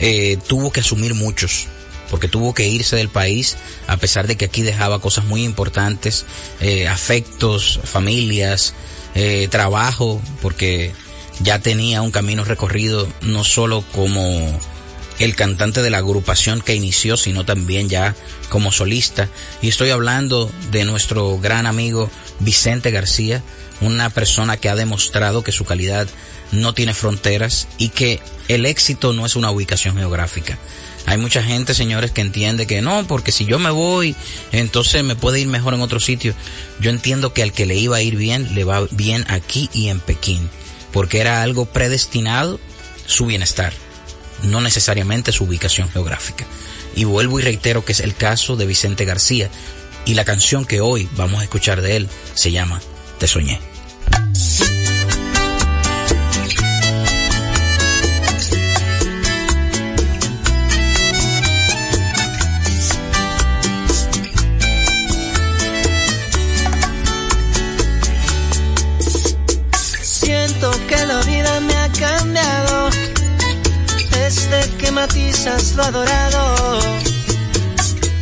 eh, 0.00 0.38
tuvo 0.46 0.72
que 0.72 0.80
asumir 0.80 1.12
muchos, 1.12 1.66
porque 2.08 2.26
tuvo 2.26 2.54
que 2.54 2.68
irse 2.68 2.96
del 2.96 3.10
país, 3.10 3.58
a 3.86 3.98
pesar 3.98 4.26
de 4.26 4.36
que 4.36 4.46
aquí 4.46 4.62
dejaba 4.62 5.02
cosas 5.02 5.26
muy 5.26 5.44
importantes, 5.44 6.24
eh, 6.62 6.88
afectos, 6.88 7.80
familias, 7.84 8.72
eh, 9.14 9.48
trabajo, 9.50 10.20
porque 10.40 10.92
ya 11.40 11.58
tenía 11.58 12.02
un 12.02 12.10
camino 12.10 12.44
recorrido, 12.44 13.08
no 13.22 13.44
solo 13.44 13.84
como 13.92 14.60
el 15.18 15.36
cantante 15.36 15.82
de 15.82 15.90
la 15.90 15.98
agrupación 15.98 16.60
que 16.60 16.74
inició, 16.74 17.16
sino 17.16 17.44
también 17.44 17.88
ya 17.88 18.14
como 18.48 18.72
solista. 18.72 19.28
Y 19.60 19.68
estoy 19.68 19.90
hablando 19.90 20.50
de 20.70 20.84
nuestro 20.84 21.38
gran 21.38 21.66
amigo 21.66 22.10
Vicente 22.40 22.90
García, 22.90 23.42
una 23.80 24.10
persona 24.10 24.56
que 24.56 24.68
ha 24.68 24.76
demostrado 24.76 25.42
que 25.42 25.52
su 25.52 25.64
calidad 25.64 26.08
no 26.50 26.74
tiene 26.74 26.94
fronteras 26.94 27.68
y 27.78 27.88
que 27.88 28.20
el 28.48 28.66
éxito 28.66 29.12
no 29.12 29.26
es 29.26 29.36
una 29.36 29.50
ubicación 29.50 29.96
geográfica. 29.96 30.58
Hay 31.06 31.18
mucha 31.18 31.42
gente, 31.42 31.74
señores, 31.74 32.10
que 32.10 32.20
entiende 32.20 32.66
que 32.66 32.80
no, 32.80 33.06
porque 33.06 33.32
si 33.32 33.44
yo 33.44 33.58
me 33.58 33.70
voy, 33.70 34.14
entonces 34.52 35.02
me 35.02 35.16
puede 35.16 35.40
ir 35.40 35.48
mejor 35.48 35.74
en 35.74 35.80
otro 35.80 36.00
sitio. 36.00 36.34
Yo 36.80 36.90
entiendo 36.90 37.32
que 37.32 37.42
al 37.42 37.52
que 37.52 37.66
le 37.66 37.74
iba 37.76 37.96
a 37.96 38.02
ir 38.02 38.16
bien, 38.16 38.54
le 38.54 38.64
va 38.64 38.86
bien 38.90 39.24
aquí 39.28 39.68
y 39.72 39.88
en 39.88 40.00
Pekín, 40.00 40.48
porque 40.92 41.20
era 41.20 41.42
algo 41.42 41.66
predestinado 41.66 42.60
su 43.06 43.26
bienestar, 43.26 43.72
no 44.44 44.60
necesariamente 44.60 45.32
su 45.32 45.44
ubicación 45.44 45.90
geográfica. 45.90 46.46
Y 46.94 47.04
vuelvo 47.04 47.40
y 47.40 47.42
reitero 47.42 47.84
que 47.84 47.92
es 47.92 48.00
el 48.00 48.14
caso 48.14 48.56
de 48.56 48.66
Vicente 48.66 49.04
García, 49.04 49.50
y 50.04 50.14
la 50.14 50.24
canción 50.24 50.64
que 50.64 50.80
hoy 50.80 51.08
vamos 51.16 51.40
a 51.40 51.44
escuchar 51.44 51.80
de 51.80 51.96
él 51.96 52.08
se 52.34 52.50
llama 52.52 52.80
Te 53.18 53.26
Soñé. 53.26 53.71
Matizas 75.02 75.74
lo 75.74 75.82
adorado. 75.82 76.78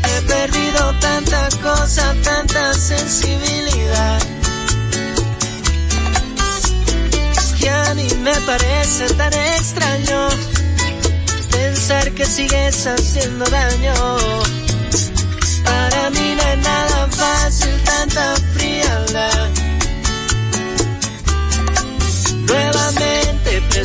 He 0.09 0.23
perdido 0.35 0.83
tanta 1.01 1.49
cosa, 1.63 2.15
tanta 2.25 2.73
sensibilidad. 2.73 4.21
Que 7.59 7.69
a 7.69 7.95
mí 7.95 8.09
me 8.27 8.37
parece 8.51 9.05
tan 9.21 9.33
extraño 9.57 10.21
pensar 11.51 12.13
que 12.13 12.25
sigues 12.25 12.87
haciendo 12.87 13.45
daño. 13.45 13.95
Para 15.65 16.11
mí 16.17 16.29
no 16.37 16.43
es 16.53 16.59
nada 16.71 17.09
fácil 17.23 17.75
tanta 17.91 18.25
frialdad. 18.55 19.49
Nuevamente 22.49 23.51
te 23.71 23.85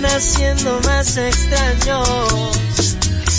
Irán 0.00 0.16
haciendo 0.16 0.80
más 0.86 1.16
extraños. 1.16 2.96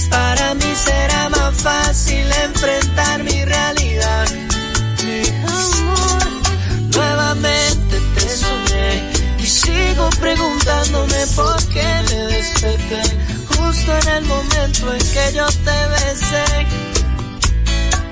Para 0.10 0.54
mí 0.56 0.74
será 0.76 1.30
más 1.30 1.56
fácil 1.56 2.26
enfrentar 2.44 3.24
mi 3.24 3.46
realidad. 3.46 4.28
Mi 5.04 5.28
amor, 5.48 6.24
nuevamente 6.96 8.00
te 8.16 8.30
soñé 8.30 9.12
y 9.40 9.46
sigo 9.46 10.10
preguntándome 10.20 11.28
por 11.36 11.58
qué 11.70 11.88
me 12.10 12.22
desperté 12.36 13.02
justo 13.56 13.98
en 14.02 14.08
el 14.10 14.26
momento 14.26 14.94
en 14.94 15.00
que 15.00 15.34
yo 15.34 15.48
te 15.48 15.80
besé. 15.96 16.46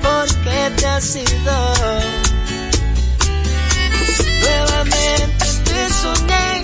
¿Por 0.02 0.28
qué 0.44 0.72
te 0.78 0.88
has 0.88 1.16
ido? 1.16 1.74
Nuevamente 4.42 5.46
te 5.66 5.94
soñé 6.02 6.59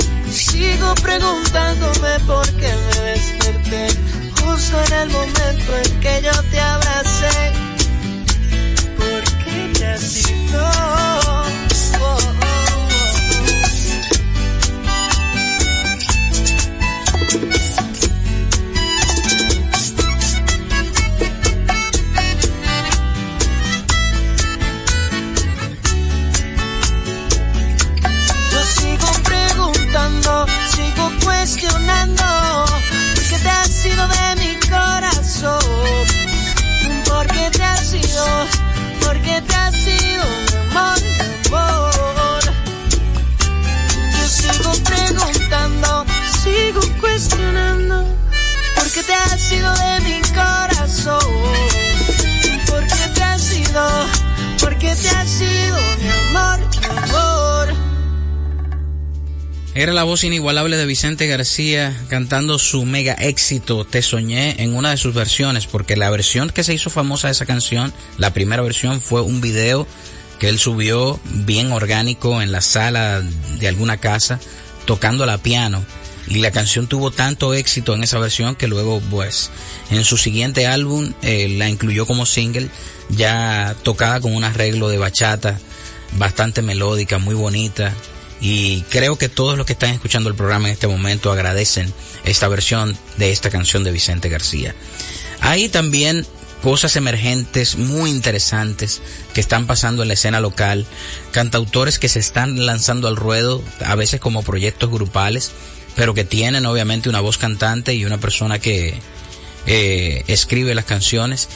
sigo 0.55 0.95
preguntándome 0.95 2.19
por 2.25 2.45
qué 2.55 2.71
me 2.85 3.01
desperté 3.11 3.87
justo 4.39 4.75
en 4.87 4.93
el 4.93 5.09
momento 5.09 5.77
en 5.83 5.99
que 5.99 6.21
yo 6.23 6.43
te 6.51 6.59
abracé. 6.59 7.51
¿Por 8.97 9.23
qué 9.43 9.85
has 9.85 10.01
Era 59.77 59.91
la 59.91 60.05
voz 60.05 60.23
inigualable 60.23 60.77
de 60.77 60.85
Vicente 60.85 61.27
García 61.27 62.01
cantando 62.07 62.59
su 62.59 62.85
mega 62.85 63.11
éxito 63.11 63.83
Te 63.83 64.01
Soñé 64.01 64.63
en 64.63 64.73
una 64.73 64.91
de 64.91 64.97
sus 64.97 65.13
versiones, 65.13 65.67
porque 65.67 65.97
la 65.97 66.09
versión 66.09 66.49
que 66.49 66.63
se 66.63 66.73
hizo 66.73 66.89
famosa 66.89 67.27
de 67.27 67.33
esa 67.33 67.45
canción, 67.45 67.93
la 68.17 68.31
primera 68.31 68.61
versión 68.61 69.01
fue 69.01 69.19
un 69.19 69.41
video 69.41 69.85
que 70.39 70.47
él 70.47 70.59
subió 70.59 71.19
bien 71.25 71.73
orgánico 71.73 72.41
en 72.41 72.53
la 72.53 72.61
sala 72.61 73.21
de 73.59 73.67
alguna 73.67 73.97
casa 73.97 74.39
tocando 74.85 75.25
la 75.25 75.39
piano 75.39 75.83
y 76.29 76.35
la 76.35 76.51
canción 76.51 76.87
tuvo 76.87 77.11
tanto 77.11 77.53
éxito 77.53 77.95
en 77.95 78.03
esa 78.03 78.17
versión 78.17 78.55
que 78.55 78.67
luego 78.67 79.01
pues 79.11 79.51
en 79.91 80.05
su 80.05 80.15
siguiente 80.15 80.67
álbum 80.67 81.11
eh, 81.21 81.49
la 81.49 81.67
incluyó 81.67 82.05
como 82.05 82.25
single 82.25 82.69
ya 83.09 83.75
tocada 83.83 84.21
con 84.21 84.33
un 84.33 84.45
arreglo 84.45 84.87
de 84.87 84.99
bachata 84.99 85.59
bastante 86.17 86.61
melódica, 86.61 87.17
muy 87.17 87.35
bonita 87.35 87.93
y 88.41 88.81
creo 88.83 89.17
que 89.17 89.29
todos 89.29 89.57
los 89.57 89.65
que 89.65 89.73
están 89.73 89.91
escuchando 89.91 90.29
el 90.29 90.35
programa 90.35 90.67
en 90.67 90.73
este 90.73 90.87
momento 90.87 91.31
agradecen 91.31 91.93
esta 92.23 92.47
versión 92.47 92.97
de 93.17 93.31
esta 93.31 93.49
canción 93.49 93.83
de 93.83 93.91
Vicente 93.91 94.29
García. 94.29 94.75
Hay 95.41 95.69
también 95.69 96.25
cosas 96.61 96.95
emergentes 96.95 97.77
muy 97.77 98.09
interesantes 98.09 99.01
que 99.33 99.41
están 99.41 99.67
pasando 99.67 100.01
en 100.01 100.07
la 100.07 100.15
escena 100.15 100.39
local, 100.39 100.85
cantautores 101.31 101.99
que 101.99 102.09
se 102.09 102.19
están 102.19 102.65
lanzando 102.65 103.07
al 103.07 103.15
ruedo, 103.15 103.61
a 103.85 103.95
veces 103.95 104.19
como 104.19 104.43
proyectos 104.43 104.89
grupales, 104.89 105.51
pero 105.95 106.13
que 106.13 106.25
tienen 106.25 106.65
obviamente 106.65 107.07
una 107.07 107.21
voz 107.21 107.37
cantante 107.37 107.93
y 107.93 108.03
una 108.03 108.17
persona 108.17 108.59
que 108.59 108.95
eh, 109.67 110.23
escribe 110.27 110.75
las 110.75 110.85
canciones. 110.85 111.49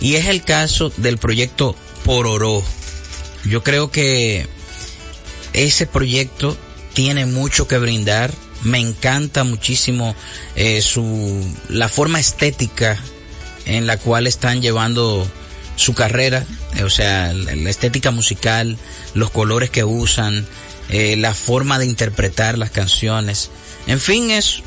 Y 0.00 0.16
es 0.16 0.26
el 0.26 0.42
caso 0.42 0.92
del 0.96 1.18
proyecto 1.18 1.74
Pororó. 2.04 2.62
Yo 3.44 3.62
creo 3.62 3.90
que 3.90 4.48
ese 5.64 5.86
proyecto 5.86 6.56
tiene 6.94 7.26
mucho 7.26 7.66
que 7.66 7.78
brindar. 7.78 8.32
Me 8.62 8.78
encanta 8.78 9.44
muchísimo 9.44 10.14
eh, 10.56 10.82
su 10.82 11.44
la 11.68 11.88
forma 11.88 12.18
estética 12.20 12.98
en 13.66 13.86
la 13.86 13.98
cual 13.98 14.26
están 14.26 14.62
llevando 14.62 15.28
su 15.76 15.94
carrera, 15.94 16.44
eh, 16.76 16.82
o 16.82 16.90
sea, 16.90 17.32
la, 17.32 17.70
estética 17.70 18.10
musical, 18.10 18.78
los 19.14 19.30
colores 19.30 19.70
que 19.70 19.84
usan, 19.84 20.46
eh, 20.90 21.16
la 21.16 21.34
forma 21.34 21.78
de 21.78 21.86
interpretar 21.86 22.58
las 22.58 22.70
canciones. 22.70 23.50
En 23.86 24.00
fin, 24.00 24.30
es 24.30 24.62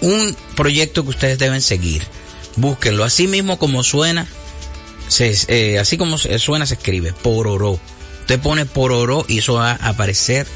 un 0.00 0.36
proyecto 0.56 1.04
que 1.04 1.10
ustedes 1.10 1.38
deben 1.38 1.62
seguir. 1.62 2.02
Búsquenlo, 2.56 3.04
así 3.04 3.28
mismo 3.28 3.58
como 3.58 3.82
suena, 3.82 4.26
se, 5.08 5.78
así 5.78 5.96
como 5.96 6.18
suena 6.18 6.66
se 6.66 6.74
escribe, 6.74 7.12
Pororó. 7.12 7.78
Usted 8.22 8.38
pone 8.38 8.66
Pororó 8.66 9.24
y 9.28 9.38
eso 9.38 9.54
va 9.54 9.72
a 9.72 9.88
aparecer 9.88 10.46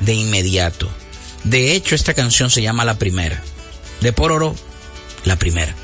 de 0.00 0.14
inmediato. 0.14 0.88
De 1.42 1.74
hecho, 1.74 1.96
esta 1.96 2.14
canción 2.14 2.50
se 2.50 2.62
llama 2.62 2.84
La 2.84 2.98
Primera. 2.98 3.42
De 4.00 4.12
Pororó, 4.12 4.54
La 5.24 5.36
Primera. 5.36 5.74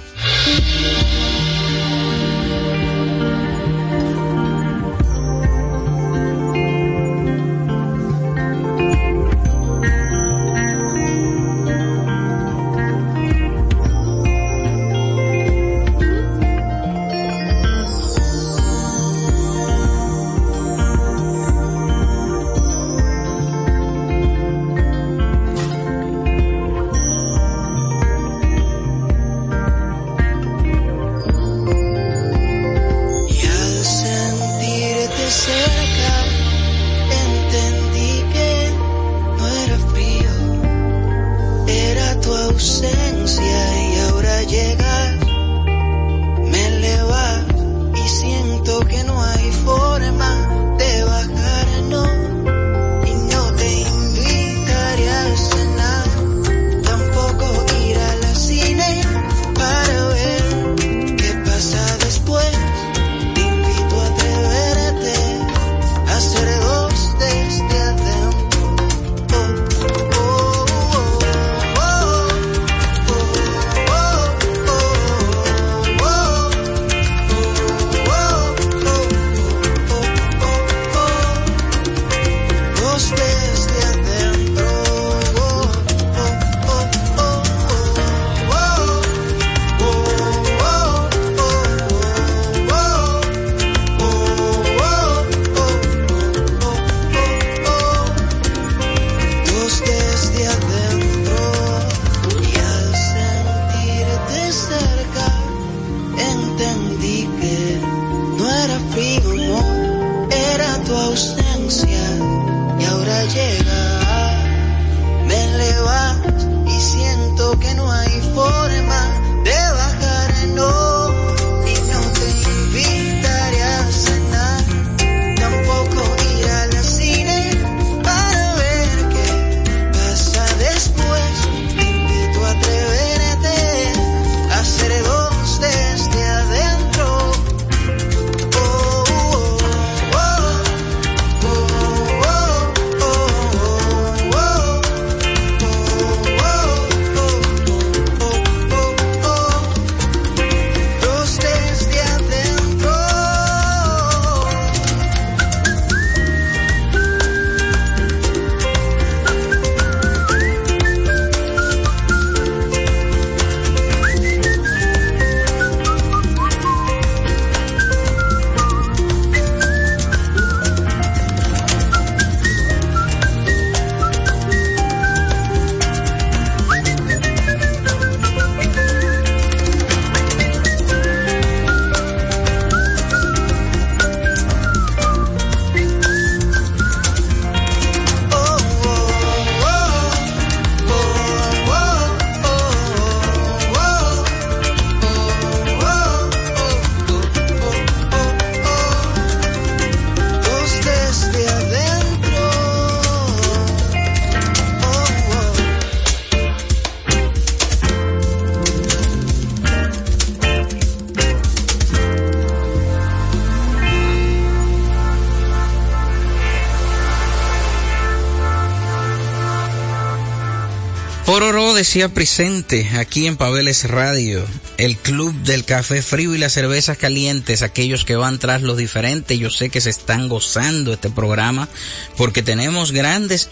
Decía 221.93 222.09
presente 222.09 222.89
aquí 222.99 223.27
en 223.27 223.37
Pabeles 223.37 223.85
Radio, 223.87 224.43
el 224.79 224.97
club 224.97 225.35
del 225.43 225.67
café 225.67 226.01
frío 226.01 226.35
y 226.35 226.39
las 226.39 226.55
cervezas 226.55 226.97
calientes, 226.97 227.61
aquellos 227.61 228.07
que 228.07 228.17
van 228.17 228.39
tras 228.39 228.63
los 228.63 228.79
diferentes, 228.79 229.39
yo 229.39 229.51
sé 229.51 229.69
que 229.69 229.83
se 229.83 229.91
están 229.91 230.31
gozando 230.31 230.95
este 230.95 231.11
programa 231.11 231.69
porque 232.17 232.43
tenemos 232.43 232.93
grandes 232.93 233.51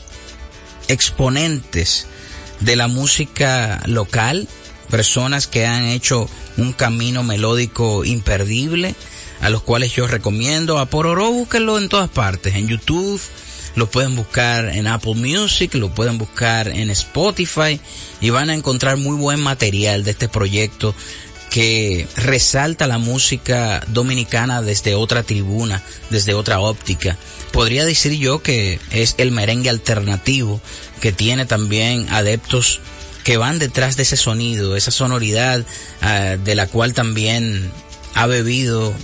exponentes 0.88 2.06
de 2.60 2.76
la 2.76 2.88
música 2.88 3.82
local, 3.84 4.48
personas 4.88 5.46
que 5.46 5.66
han 5.66 5.84
hecho 5.84 6.26
un 6.56 6.72
camino 6.72 7.22
melódico 7.22 8.06
imperdible, 8.06 8.94
a 9.42 9.50
los 9.50 9.62
cuales 9.62 9.92
yo 9.92 10.06
recomiendo. 10.06 10.78
A 10.78 10.86
Pororó 10.86 11.30
búsquenlo 11.30 11.76
en 11.76 11.90
todas 11.90 12.08
partes, 12.08 12.54
en 12.54 12.68
YouTube, 12.68 13.20
lo 13.76 13.90
pueden 13.90 14.16
buscar 14.16 14.70
en 14.70 14.86
Apple 14.86 15.16
Music, 15.16 15.74
lo 15.74 15.94
pueden 15.94 16.16
buscar 16.16 16.68
en 16.68 16.88
Spotify 16.88 17.78
y 18.20 18.30
van 18.30 18.50
a 18.50 18.54
encontrar 18.54 18.96
muy 18.96 19.16
buen 19.16 19.40
material 19.40 20.04
de 20.04 20.12
este 20.12 20.28
proyecto 20.28 20.94
que 21.50 22.06
resalta 22.16 22.86
la 22.86 22.98
música 22.98 23.84
dominicana 23.88 24.62
desde 24.62 24.94
otra 24.94 25.24
tribuna, 25.24 25.82
desde 26.08 26.34
otra 26.34 26.60
óptica. 26.60 27.16
Podría 27.50 27.84
decir 27.84 28.12
yo 28.12 28.40
que 28.40 28.78
es 28.92 29.16
el 29.18 29.32
merengue 29.32 29.68
alternativo 29.68 30.60
que 31.00 31.10
tiene 31.10 31.46
también 31.46 32.06
adeptos 32.10 32.80
que 33.24 33.36
van 33.36 33.58
detrás 33.58 33.96
de 33.96 34.04
ese 34.04 34.16
sonido, 34.16 34.76
esa 34.76 34.92
sonoridad 34.92 35.64
ah, 36.00 36.36
de 36.42 36.54
la 36.54 36.68
cual 36.68 36.94
también 36.94 37.70
ha 38.14 38.26
bebido 38.26 38.94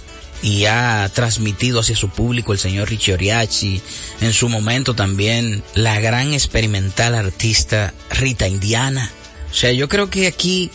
y 0.43 0.67
ha 0.67 1.11
transmitido 1.13 1.81
hacia 1.81 1.97
su 1.97 2.09
público 2.09 2.53
el 2.53 2.59
señor 2.59 2.89
Richie 2.89 3.15
Oriachi, 3.15 3.81
en 4.21 4.33
su 4.33 4.49
momento 4.49 4.95
también 4.95 5.63
la 5.75 6.01
gran 6.01 6.33
experimental 6.33 7.15
artista 7.15 7.95
Rita 8.11 8.47
Indiana. 8.47 9.11
O 9.51 9.55
sea, 9.55 9.73
yo 9.73 9.89
creo 9.89 10.11
que 10.11 10.27
aquí 10.27 10.71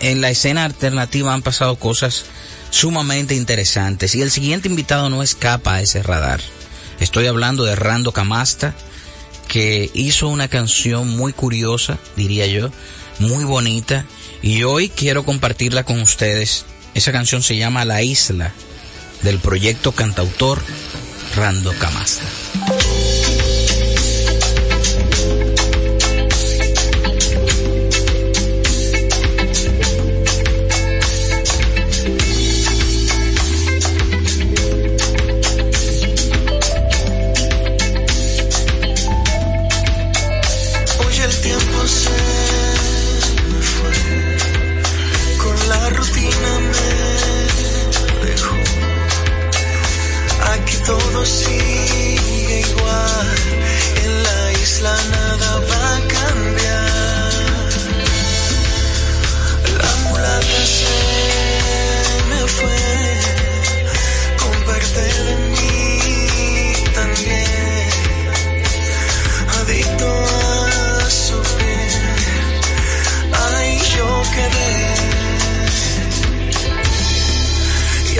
en 0.00 0.20
la 0.20 0.30
escena 0.30 0.64
alternativa 0.64 1.34
han 1.34 1.42
pasado 1.42 1.76
cosas 1.76 2.26
sumamente 2.70 3.34
interesantes 3.34 4.14
y 4.14 4.22
el 4.22 4.30
siguiente 4.30 4.68
invitado 4.68 5.10
no 5.10 5.22
escapa 5.22 5.74
a 5.74 5.82
ese 5.82 6.02
radar. 6.02 6.40
Estoy 7.00 7.26
hablando 7.26 7.64
de 7.64 7.76
Rando 7.76 8.12
Camasta, 8.12 8.74
que 9.48 9.90
hizo 9.94 10.28
una 10.28 10.48
canción 10.48 11.08
muy 11.08 11.32
curiosa, 11.32 11.98
diría 12.14 12.46
yo, 12.46 12.70
muy 13.18 13.44
bonita, 13.44 14.04
y 14.42 14.62
hoy 14.62 14.88
quiero 14.90 15.24
compartirla 15.24 15.84
con 15.84 16.00
ustedes. 16.00 16.66
Esa 16.94 17.10
canción 17.10 17.42
se 17.42 17.56
llama 17.56 17.84
La 17.84 18.02
Isla 18.02 18.52
del 19.22 19.38
proyecto 19.38 19.92
cantautor 19.92 20.62
Rando 21.34 21.72
Camasta. 21.78 23.49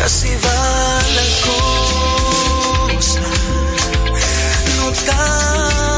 que 0.01 0.07
así 0.07 0.35
va 0.45 1.03
la 1.17 1.25
cosa. 2.97 3.21
No 4.77 4.93
tan 5.07 5.90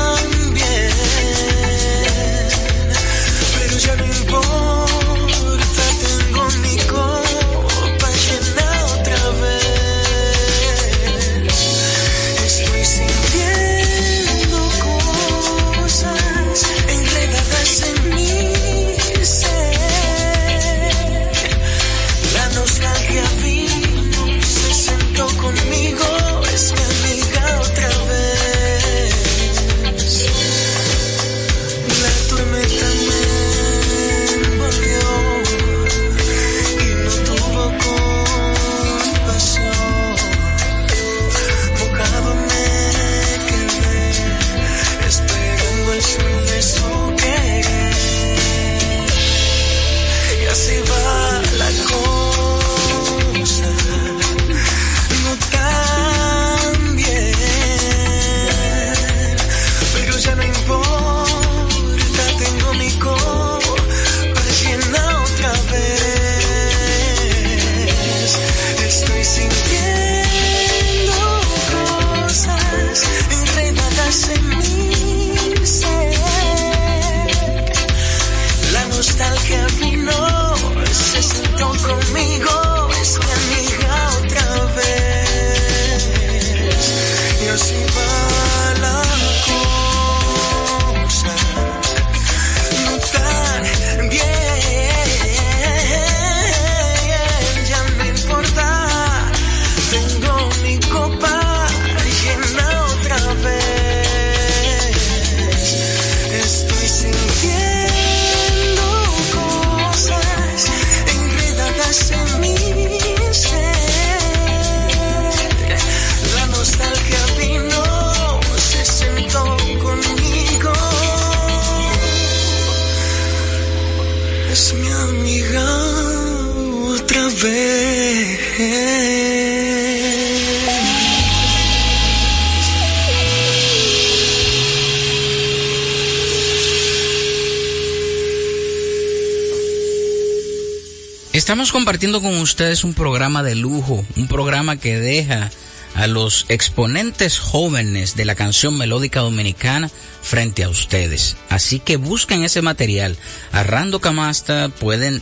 Estamos 141.42 141.72
compartiendo 141.72 142.22
con 142.22 142.36
ustedes 142.38 142.84
un 142.84 142.94
programa 142.94 143.42
de 143.42 143.56
lujo, 143.56 144.06
un 144.14 144.28
programa 144.28 144.76
que 144.76 145.00
deja 145.00 145.50
a 145.96 146.06
los 146.06 146.46
exponentes 146.48 147.40
jóvenes 147.40 148.14
de 148.14 148.24
la 148.24 148.36
canción 148.36 148.78
melódica 148.78 149.22
dominicana 149.22 149.90
frente 150.22 150.62
a 150.62 150.68
ustedes. 150.68 151.36
Así 151.48 151.80
que 151.80 151.96
busquen 151.96 152.44
ese 152.44 152.62
material. 152.62 153.16
A 153.50 153.64
Camasta 154.00 154.68
pueden 154.68 155.20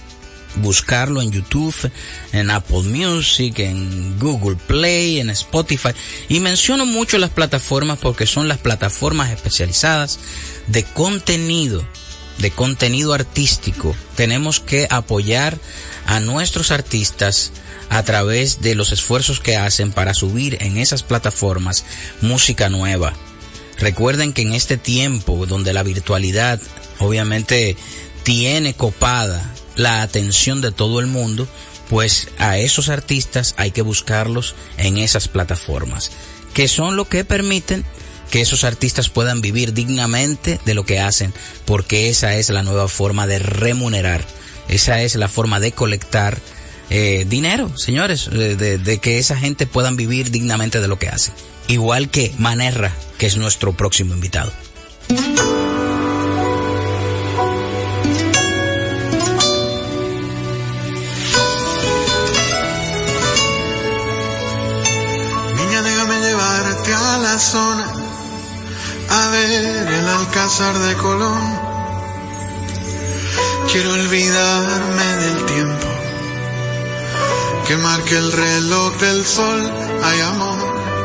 buscarlo 0.57 1.23
en 1.23 1.33
YouTube, 1.33 1.91
en 2.35 2.51
Apple 2.51 2.83
Music, 2.83 3.59
en 3.61 4.19
Google 4.19 4.59
Play, 4.67 5.21
en 5.21 5.31
Spotify. 5.31 5.93
Y 6.29 6.41
menciono 6.41 6.85
mucho 6.85 7.17
las 7.17 7.31
plataformas 7.31 7.99
porque 7.99 8.27
son 8.27 8.47
las 8.47 8.59
plataformas 8.59 9.31
especializadas 9.31 10.19
de 10.67 10.85
contenido, 10.85 11.83
de 12.37 12.51
contenido 12.51 13.15
artístico. 13.15 13.97
Tenemos 14.17 14.61
que 14.61 14.87
apoyar 14.91 15.59
a 16.11 16.19
nuestros 16.19 16.73
artistas 16.73 17.53
a 17.89 18.03
través 18.03 18.61
de 18.61 18.75
los 18.75 18.91
esfuerzos 18.91 19.39
que 19.39 19.57
hacen 19.57 19.93
para 19.93 20.13
subir 20.13 20.59
en 20.61 20.77
esas 20.77 21.05
plataformas 21.05 21.85
música 22.21 22.69
nueva. 22.69 23.15
Recuerden 23.79 24.33
que 24.33 24.43
en 24.43 24.53
este 24.53 24.77
tiempo 24.77 25.47
donde 25.47 25.73
la 25.73 25.85
virtualidad 25.85 26.61
obviamente 26.99 27.77
tiene 28.25 28.75
copada 28.75 29.55
la 29.77 30.03
atención 30.03 30.61
de 30.61 30.73
todo 30.73 30.99
el 30.99 31.07
mundo, 31.07 31.47
pues 31.89 32.27
a 32.39 32.59
esos 32.59 32.89
artistas 32.89 33.55
hay 33.57 33.71
que 33.71 33.83
buscarlos 33.83 34.57
en 34.79 34.99
esas 34.99 35.29
plataformas, 35.29 36.11
que 36.55 36.67
son 36.67 36.97
lo 36.97 37.09
que 37.09 37.25
permiten 37.25 37.85
que 38.33 38.41
esos 38.41 38.65
artistas 38.65 39.11
puedan 39.11 39.41
vivir 39.41 39.75
dignamente 39.75 40.59
de 40.65 40.75
lo 40.75 40.85
que 40.85 40.99
hacen, 40.99 41.33
porque 41.67 42.09
esa 42.09 42.35
es 42.35 42.51
la 42.51 42.65
nueva 42.65 42.89
forma 42.89 43.29
de 43.29 43.39
remunerar, 43.39 44.25
esa 44.71 45.03
es 45.03 45.15
la 45.17 45.29
forma 45.29 45.61
de 45.61 45.73
colectar 45.73 46.39
eh, 46.89 47.25
dinero, 47.29 47.77
señores, 47.77 48.31
de, 48.31 48.57
de, 48.57 48.99
que 48.99 49.19
esa 49.19 49.37
gente 49.37 49.67
puedan 49.67 49.97
vivir 49.97 50.31
dignamente 50.31 50.81
de 50.81 50.89
lo 50.89 50.99
que 50.99 51.09
hacen. 51.09 51.35
Igual 51.69 52.11
que 52.11 52.35
Manerra, 52.39 52.93
que 53.19 53.27
es 53.27 53.37
nuestro 53.37 53.73
próximo 53.73 54.15
invitado. 54.15 54.53
zona 67.41 67.87
a 69.09 69.31
ver 69.31 69.89
el 69.89 70.09
alcázar 70.09 70.79
de 70.79 70.95
Colón. 70.97 71.70
Quiero 73.73 73.93
olvidarme 73.93 75.17
del 75.23 75.47
tiempo 75.47 75.87
que 77.69 77.77
marque 77.77 78.17
el 78.17 78.33
reloj 78.33 78.97
del 78.99 79.25
sol. 79.25 79.61
Hay 80.03 80.21
amor, 80.23 80.59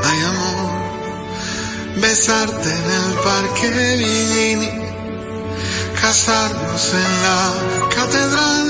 hay 0.03 0.21
amor. 0.33 2.01
Besarte 2.01 2.69
en 2.73 2.89
el 3.01 3.13
parque 3.23 3.69
Villini, 3.69 4.71
casarnos 6.01 6.93
en 6.93 7.11
la 7.25 7.39
catedral, 7.95 8.67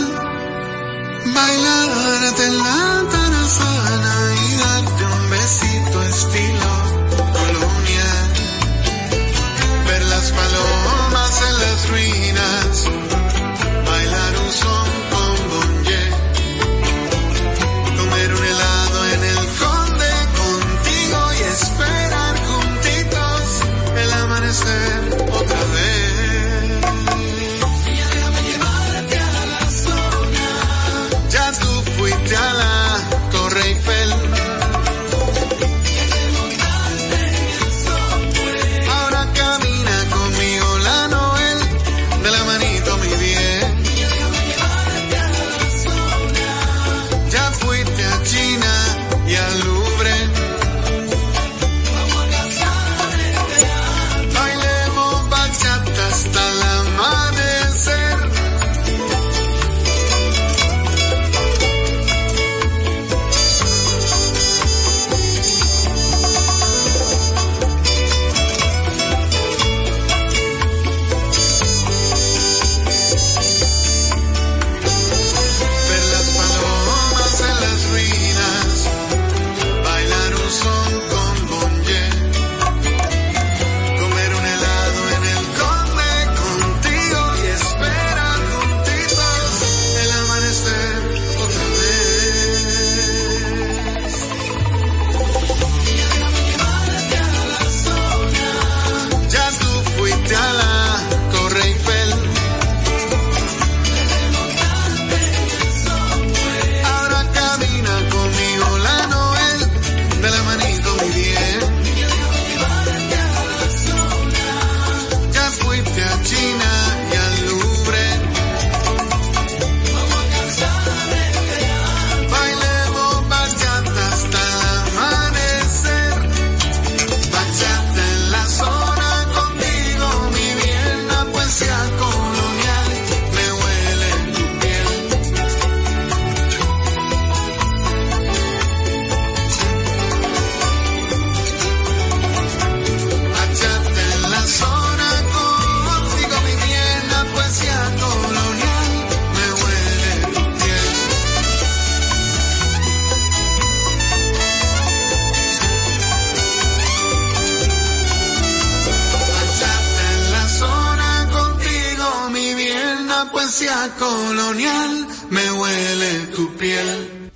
bailarte 1.33 2.43
en 2.47 2.57
la 2.57 3.03
tarazana 3.09 4.15
y 4.43 4.55
darte 4.57 5.03
un 5.05 5.29
besito 5.29 6.03
estilo 6.03 6.85
las 10.15 10.31
palomas 10.31 11.41
en 11.49 11.59
las 11.59 11.89
ruinas, 11.89 12.24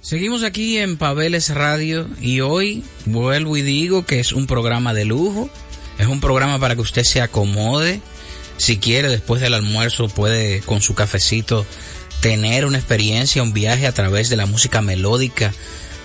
Seguimos 0.10 0.41
aquí 0.41 0.80
en 0.80 0.97
Pabeles 0.97 1.53
Radio 1.53 2.10
y 2.20 2.41
hoy 2.41 2.84
vuelvo 3.05 3.57
y 3.57 3.62
digo 3.62 4.07
que 4.07 4.20
es 4.20 4.32
un 4.32 4.47
programa 4.47 4.91
de 4.95 5.05
lujo, 5.05 5.51
es 5.99 6.07
un 6.07 6.20
programa 6.20 6.57
para 6.57 6.74
que 6.74 6.82
usted 6.82 7.03
se 7.03 7.22
acomode, 7.22 8.01
si 8.57 8.80
quiere 8.80 9.07
después 9.07 9.39
del 9.39 9.53
almuerzo 9.53 10.10
puede 10.10 10.62
con 10.62 10.82
su 10.82 10.95
cafecito 10.95 11.64
tener 12.22 12.66
una 12.66 12.80
experiencia, 12.80 13.43
un 13.43 13.53
viaje 13.53 13.86
a 13.86 13.91
través 13.91 14.30
de 14.30 14.38
la 14.38 14.47
música 14.47 14.82
melódica 14.82 15.53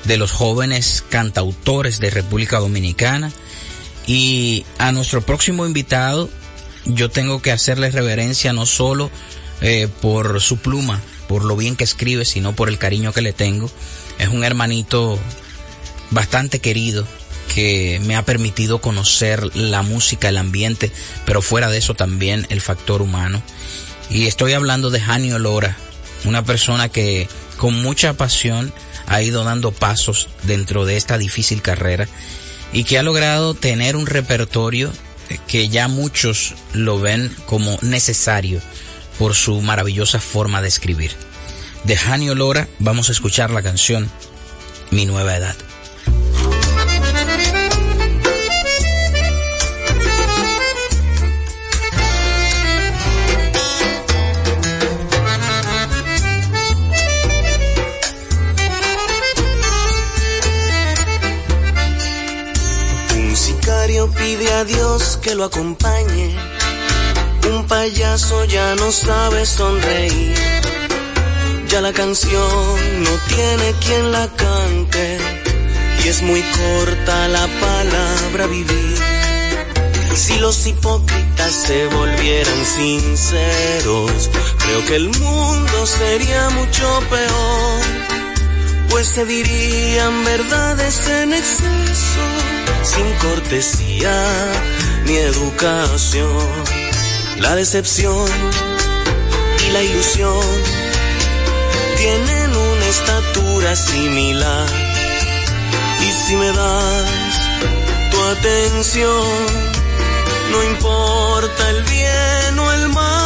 de 0.05 0.19
los 0.19 0.33
jóvenes 0.33 1.03
cantautores 1.09 1.99
de 1.99 2.11
República 2.11 2.59
Dominicana. 2.59 3.33
Y 4.07 4.67
a 4.77 4.93
nuestro 4.93 5.23
próximo 5.23 5.65
invitado, 5.65 6.29
yo 6.85 7.11
tengo 7.11 7.41
que 7.41 7.53
hacerle 7.53 7.91
reverencia 7.91 8.53
no 8.53 8.67
solo 8.67 9.11
eh, 9.63 9.89
por 10.03 10.43
su 10.43 10.59
pluma, 10.59 11.01
por 11.29 11.45
lo 11.45 11.57
bien 11.57 11.77
que 11.77 11.85
escribe, 11.85 12.25
sino 12.25 12.55
por 12.55 12.69
el 12.69 12.79
cariño 12.79 13.13
que 13.13 13.23
le 13.23 13.33
tengo. 13.33 13.71
Es 14.19 14.29
un 14.29 14.45
hermanito 14.45 15.19
bastante 16.11 16.61
querido 16.61 17.07
que 17.55 18.01
me 18.05 18.17
ha 18.17 18.25
permitido 18.25 18.81
conocer 18.81 19.55
la 19.57 19.83
música, 19.83 20.29
el 20.29 20.39
ambiente, 20.39 20.91
pero 21.25 21.43
fuera 21.43 21.69
de 21.69 21.79
eso 21.79 21.95
también 21.95 22.47
el 22.51 22.61
factor 22.61 23.03
humano. 23.03 23.43
Y 24.11 24.27
estoy 24.27 24.53
hablando 24.53 24.91
de 24.91 25.01
Janio 25.01 25.39
Lora, 25.39 25.77
una 26.25 26.45
persona 26.45 26.89
que 26.89 27.29
con 27.57 27.81
mucha 27.83 28.15
pasión 28.15 28.73
ha 29.07 29.23
ido 29.23 29.45
dando 29.45 29.73
pasos 29.73 30.29
dentro 30.43 30.85
de 30.85 30.97
esta 30.97 31.19
difícil 31.19 31.63
carrera 31.63 32.09
y 32.73 32.85
que 32.85 32.99
ha 32.99 33.03
logrado 33.03 33.55
tener 33.55 33.97
un 33.97 34.07
repertorio 34.07 34.91
que 35.47 35.69
ya 35.69 35.89
muchos 35.89 36.55
lo 36.73 37.01
ven 37.01 37.35
como 37.47 37.79
necesario 37.83 38.61
por 39.19 39.35
su 39.35 39.61
maravillosa 39.61 40.21
forma 40.21 40.63
de 40.63 40.69
escribir. 40.69 41.13
De 41.85 41.97
Janio 41.97 42.35
Lora 42.35 42.69
vamos 42.79 43.09
a 43.09 43.13
escuchar 43.13 43.51
la 43.51 43.63
canción 43.63 44.11
Mi 44.91 45.07
Nueva 45.07 45.37
Edad. 45.37 45.57
pide 64.09 64.53
a 64.53 64.65
Dios 64.65 65.19
que 65.23 65.35
lo 65.35 65.45
acompañe. 65.45 66.44
Un 67.51 67.67
payaso 67.67 68.45
ya 68.45 68.75
no 68.77 68.91
sabe 68.91 69.45
sonreír. 69.45 70.35
Ya 71.69 71.81
la 71.81 71.93
canción 71.93 73.03
no 73.05 73.11
tiene 73.29 73.75
quien 73.85 74.13
la 74.13 74.29
cante. 74.29 75.19
Y 76.05 76.09
es 76.09 76.23
muy 76.23 76.43
corta 76.43 77.29
la 77.29 77.47
palabra 77.61 78.47
vivir. 78.47 78.99
Si 80.15 80.39
los 80.39 80.67
hipócritas 80.67 81.53
se 81.53 81.87
volvieran 81.87 82.65
sinceros, 82.65 84.31
creo 84.59 84.87
que 84.87 84.97
el 84.97 85.09
mundo 85.09 85.87
sería 85.87 86.51
mucho 86.51 87.03
peor. 87.11 87.81
Pues 88.91 89.09
se 89.09 89.25
dirían 89.25 90.25
verdades 90.25 91.09
en 91.09 91.35
exceso 91.35 92.45
sin 92.85 93.13
cortesía 93.15 94.13
ni 95.07 95.17
educación. 95.17 96.74
La 97.39 97.55
decepción 97.57 98.27
y 99.67 99.73
la 99.73 99.83
ilusión 99.83 100.41
tienen 101.97 102.57
una 102.57 102.87
estatura 102.87 103.77
similar. 103.77 104.69
Y 106.01 106.13
si 106.13 106.37
me 106.37 106.47
das 106.47 107.11
tu 108.11 108.23
atención, 108.23 109.27
no 110.53 110.63
importa 110.63 111.71
el 111.71 111.83
bien 111.85 112.59
o 112.59 112.73
el 112.73 112.89
mal. 112.89 113.25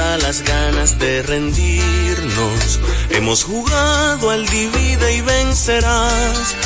Las 0.00 0.42
ganas 0.42 0.98
de 0.98 1.22
rendirnos. 1.22 2.80
Hemos 3.10 3.44
jugado 3.44 4.30
al 4.30 4.46
divide 4.46 5.16
y 5.16 5.20
vencerás. 5.20 6.56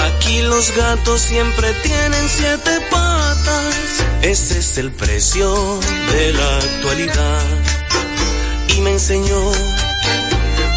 Aquí 0.00 0.42
los 0.42 0.70
gatos 0.76 1.20
siempre 1.20 1.72
tienen 1.82 2.28
siete 2.28 2.80
patas. 2.90 3.74
Ese 4.22 4.58
es 4.58 4.78
el 4.78 4.90
precio 4.92 5.80
de 6.12 6.32
la 6.34 6.56
actualidad. 6.58 7.42
Y 8.68 8.80
me 8.82 8.90
enseñó 8.90 9.40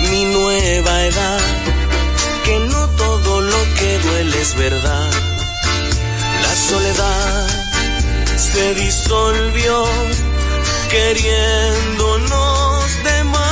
mi 0.10 0.26
nueva 0.26 1.06
edad. 1.06 1.42
Que 2.46 2.60
no 2.60 2.88
todo 2.92 3.42
lo 3.42 3.64
que 3.78 4.00
duele 4.00 4.42
es 4.42 4.56
verdad. 4.56 5.12
La 6.42 6.56
soledad 6.56 7.48
se 8.38 8.76
disolvió 8.76 9.86
queriéndonos 10.90 13.04
de 13.04 13.24
más. 13.26 13.47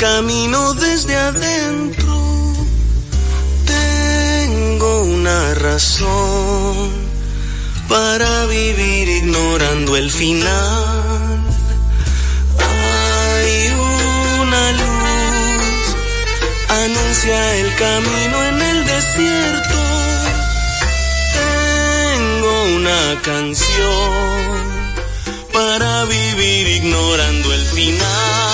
Camino 0.00 0.72
desde 0.72 1.14
adentro. 1.14 2.16
Tengo 3.66 5.02
una 5.02 5.52
razón 5.52 6.90
para 7.86 8.46
vivir 8.46 9.08
ignorando 9.10 9.98
el 9.98 10.10
final. 10.10 11.40
Hay 12.58 13.68
una 14.40 14.72
luz, 14.72 15.96
anuncia 16.70 17.56
el 17.56 17.74
camino 17.74 18.36
en 18.50 18.62
el 18.62 18.86
desierto. 18.86 19.78
Tengo 21.42 22.64
una 22.76 23.20
canción 23.20 24.40
para 25.52 26.06
vivir 26.06 26.68
ignorando 26.68 27.52
el 27.52 27.64
final. 27.66 28.49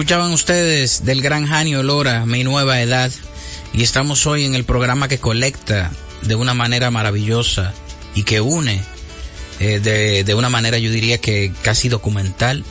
Escuchaban 0.00 0.32
ustedes 0.32 1.04
del 1.04 1.20
gran 1.20 1.46
Janio 1.46 1.82
Lora, 1.82 2.24
Mi 2.24 2.42
Nueva 2.42 2.80
Edad, 2.80 3.12
y 3.74 3.82
estamos 3.82 4.26
hoy 4.26 4.46
en 4.46 4.54
el 4.54 4.64
programa 4.64 5.08
que 5.08 5.18
colecta 5.18 5.90
de 6.22 6.36
una 6.36 6.54
manera 6.54 6.90
maravillosa 6.90 7.74
y 8.14 8.22
que 8.22 8.40
une 8.40 8.80
eh, 9.58 9.78
de, 9.78 10.24
de 10.24 10.34
una 10.34 10.48
manera 10.48 10.78
yo 10.78 10.90
diría 10.90 11.18
que 11.18 11.52
casi 11.60 11.90
documental 11.90 12.64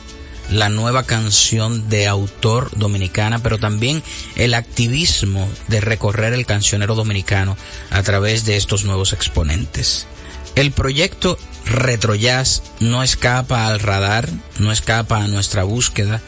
la 0.50 0.70
nueva 0.70 1.04
canción 1.04 1.88
de 1.88 2.08
autor 2.08 2.76
dominicana, 2.76 3.38
pero 3.38 3.58
también 3.58 4.02
el 4.34 4.52
activismo 4.52 5.48
de 5.68 5.80
recorrer 5.80 6.32
el 6.32 6.46
cancionero 6.46 6.96
dominicano 6.96 7.56
a 7.90 8.02
través 8.02 8.44
de 8.44 8.56
estos 8.56 8.82
nuevos 8.82 9.12
exponentes. 9.12 10.08
El 10.56 10.72
proyecto 10.72 11.38
Retro 11.64 12.16
Jazz 12.16 12.64
no 12.80 13.04
escapa 13.04 13.68
al 13.68 13.78
radar, 13.78 14.28
no 14.58 14.72
escapa 14.72 15.22
a 15.22 15.28
nuestra 15.28 15.62
búsqueda 15.62 16.20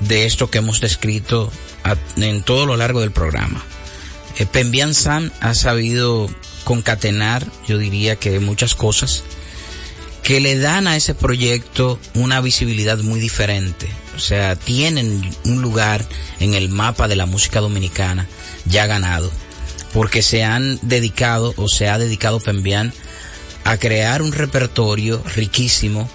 de 0.00 0.26
esto 0.26 0.50
que 0.50 0.58
hemos 0.58 0.80
descrito 0.80 1.50
en 2.16 2.42
todo 2.42 2.66
lo 2.66 2.76
largo 2.76 3.00
del 3.00 3.12
programa. 3.12 3.64
Eh, 4.38 4.46
Pembian 4.46 4.94
San 4.94 5.32
ha 5.40 5.54
sabido 5.54 6.28
concatenar, 6.64 7.46
yo 7.68 7.78
diría 7.78 8.16
que 8.16 8.40
muchas 8.40 8.74
cosas, 8.74 9.22
que 10.22 10.40
le 10.40 10.58
dan 10.58 10.86
a 10.86 10.96
ese 10.96 11.14
proyecto 11.14 12.00
una 12.14 12.40
visibilidad 12.40 12.98
muy 12.98 13.20
diferente. 13.20 13.88
O 14.16 14.18
sea, 14.18 14.56
tienen 14.56 15.30
un 15.44 15.60
lugar 15.60 16.04
en 16.40 16.54
el 16.54 16.70
mapa 16.70 17.08
de 17.08 17.16
la 17.16 17.26
música 17.26 17.60
dominicana 17.60 18.26
ya 18.64 18.86
ganado, 18.86 19.30
porque 19.92 20.22
se 20.22 20.42
han 20.42 20.78
dedicado 20.82 21.52
o 21.56 21.68
se 21.68 21.88
ha 21.88 21.98
dedicado 21.98 22.40
Pembian 22.40 22.92
a 23.64 23.76
crear 23.76 24.22
un 24.22 24.32
repertorio 24.32 25.22
riquísimo 25.34 26.08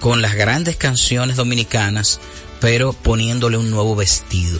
con 0.00 0.22
las 0.22 0.34
grandes 0.34 0.76
canciones 0.76 1.36
dominicanas, 1.36 2.20
pero 2.66 2.92
poniéndole 2.92 3.58
un 3.58 3.70
nuevo 3.70 3.94
vestido. 3.94 4.58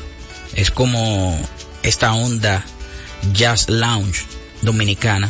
Es 0.54 0.70
como 0.70 1.36
esta 1.82 2.14
onda 2.14 2.64
jazz 3.32 3.68
lounge 3.68 4.22
dominicana 4.62 5.28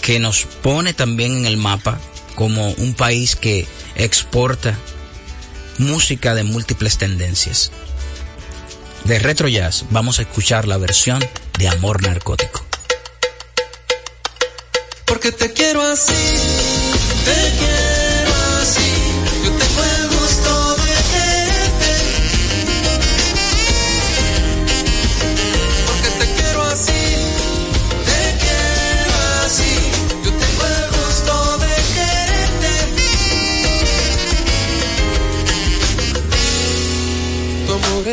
que 0.00 0.18
nos 0.18 0.46
pone 0.46 0.94
también 0.94 1.36
en 1.36 1.44
el 1.44 1.58
mapa 1.58 2.00
como 2.34 2.70
un 2.70 2.94
país 2.94 3.36
que 3.36 3.66
exporta 3.94 4.74
música 5.76 6.34
de 6.34 6.44
múltiples 6.44 6.96
tendencias. 6.96 7.72
De 9.04 9.18
Retro 9.18 9.46
Jazz 9.46 9.84
vamos 9.90 10.18
a 10.18 10.22
escuchar 10.22 10.66
la 10.66 10.78
versión 10.78 11.22
de 11.58 11.68
Amor 11.68 12.00
Narcótico. 12.02 12.64
Porque 15.04 15.30
te 15.30 15.52
quiero 15.52 15.82
así, 15.82 16.14
te 17.26 17.58
quiero 17.58 17.87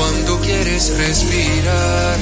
cuando 0.00 0.40
quieres 0.40 0.96
respirar. 0.96 2.16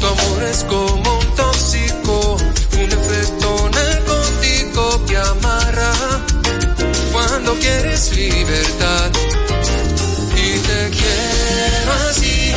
Tu 0.00 0.06
amor 0.06 0.42
es 0.48 0.64
como 0.64 1.18
un 1.18 1.26
tóxico, 1.34 2.36
un 2.74 2.90
efecto 2.98 3.70
narcótico 3.78 5.04
que 5.06 5.16
amarra 5.16 5.92
cuando 7.12 7.54
quieres 7.54 8.16
libertad. 8.16 9.10
Y 10.44 10.48
te 10.68 10.80
quiero 10.98 11.90
así, 12.08 12.52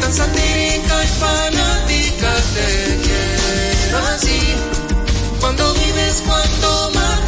tan 0.00 0.12
satírica 0.12 0.94
y 1.04 1.10
fanática, 1.24 2.30
te 2.56 2.70
quiero 3.06 3.98
así. 4.14 4.40
Cuando 5.40 5.74
vives, 5.74 6.22
cuando 6.26 6.90
matas 6.92 7.25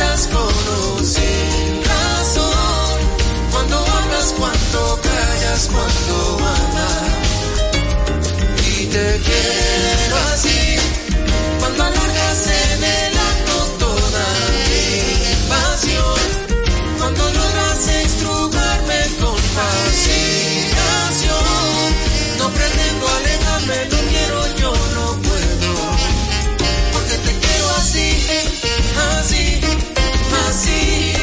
cuando 5.67 6.39
amas. 6.39 7.03
Y 8.65 8.87
te 8.87 9.21
quiero 9.25 10.17
así. 10.33 10.77
Cuando 11.59 11.83
alargas 11.83 12.47
en 12.47 12.85
el 12.85 13.19
acto 13.19 13.57
toda 13.79 14.25
mi 14.55 14.73
pasión. 15.49 16.21
Cuando 16.99 17.23
logras 17.25 17.89
estrujarme 17.89 19.01
con 19.21 19.37
fascinación. 19.57 20.69
No 22.39 22.47
pretendo 22.51 23.09
alejarme, 23.19 23.79
no 23.91 23.99
quiero, 24.11 24.39
yo 24.59 24.73
no 24.95 25.07
puedo. 25.27 25.73
Porque 26.93 27.17
te 27.19 27.33
quiero 27.41 27.67
así, 27.81 28.09
así, 29.19 29.61
así. 30.49 31.18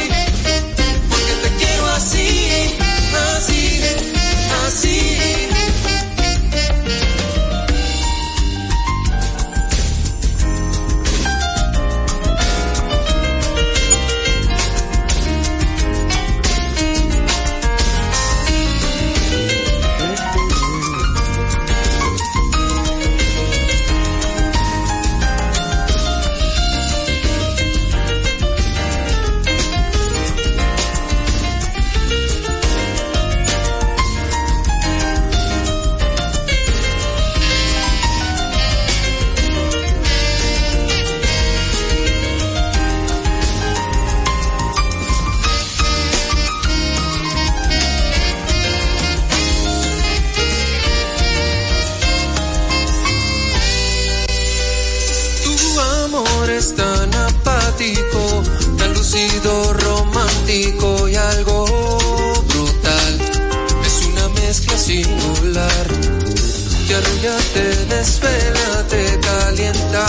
Te 66.96 67.02
te 67.02 67.94
desvela, 67.94 68.86
te 68.88 69.20
calienta, 69.20 70.06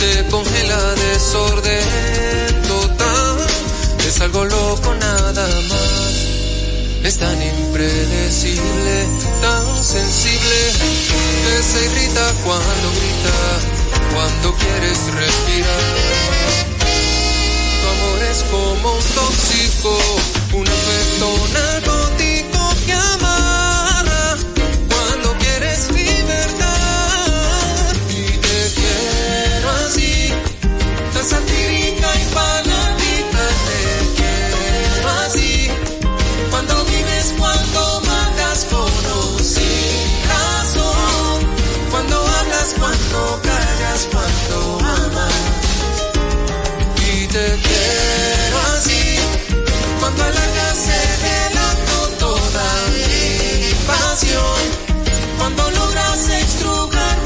te 0.00 0.26
congela, 0.30 0.94
desorden 0.94 2.62
total. 2.66 3.36
Es 4.04 4.20
algo 4.20 4.44
loco 4.44 4.94
nada 4.94 5.46
más. 5.68 6.12
Es 7.04 7.18
tan 7.18 7.40
impredecible, 7.40 9.06
tan 9.42 9.84
sensible, 9.84 10.72
que 11.44 11.62
se 11.62 11.84
irrita 11.84 12.32
cuando 12.42 12.90
grita, 12.98 13.36
cuando 14.12 14.56
quieres 14.56 14.98
respirar. 15.14 15.84
Tu 17.80 17.86
amor 17.94 18.22
es 18.32 18.42
como 18.50 18.92
un 18.92 19.04
tóxico, 19.14 19.98
un 20.52 20.66
efecto 20.66 21.26
narcótico 21.52 22.74
que 22.86 22.92
quieres 22.92 23.63
libertad. 26.26 26.63
logras 55.70 56.28
estrujar. 56.28 57.23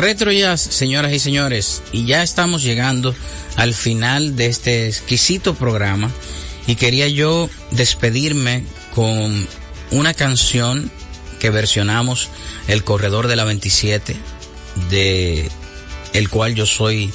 Retro 0.00 0.32
Jazz, 0.32 0.62
señoras 0.62 1.12
y 1.12 1.18
señores, 1.18 1.82
y 1.92 2.06
ya 2.06 2.22
estamos 2.22 2.62
llegando 2.62 3.14
al 3.56 3.74
final 3.74 4.34
de 4.34 4.46
este 4.46 4.88
exquisito 4.88 5.54
programa 5.54 6.10
y 6.66 6.76
quería 6.76 7.06
yo 7.06 7.50
despedirme 7.70 8.64
con 8.94 9.46
una 9.90 10.14
canción 10.14 10.90
que 11.38 11.50
versionamos 11.50 12.30
El 12.66 12.82
Corredor 12.82 13.28
de 13.28 13.36
la 13.36 13.44
27 13.44 14.16
de 14.88 15.50
el 16.14 16.30
cual 16.30 16.54
yo 16.54 16.64
soy 16.64 17.12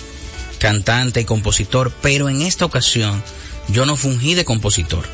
cantante 0.60 1.22
y 1.22 1.26
compositor, 1.26 1.92
pero 2.04 2.30
en 2.30 2.44
esta 2.44 2.66
ocasión 2.66 3.24
yo 3.68 3.88
no 3.88 3.96
fungí 3.96 4.36
de 4.36 4.46
compositor. 4.46 5.06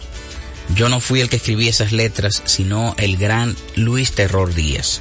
Yo 0.76 0.90
no 0.90 1.00
fui 1.00 1.22
el 1.22 1.30
que 1.30 1.38
escribí 1.38 1.70
esas 1.70 1.94
letras, 1.94 2.44
sino 2.44 2.96
el 2.98 3.16
gran 3.16 3.56
Luis 3.76 4.12
Terror 4.12 4.54
Díaz. 4.54 5.00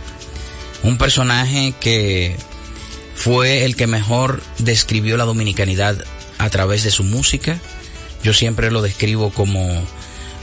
Un 0.84 0.98
personaje 0.98 1.74
que 1.80 2.36
fue 3.20 3.66
el 3.66 3.76
que 3.76 3.86
mejor 3.86 4.42
describió 4.56 5.18
la 5.18 5.26
dominicanidad 5.26 6.02
a 6.38 6.48
través 6.48 6.84
de 6.84 6.90
su 6.90 7.04
música. 7.04 7.60
Yo 8.24 8.32
siempre 8.32 8.70
lo 8.70 8.80
describo 8.80 9.30
como 9.30 9.84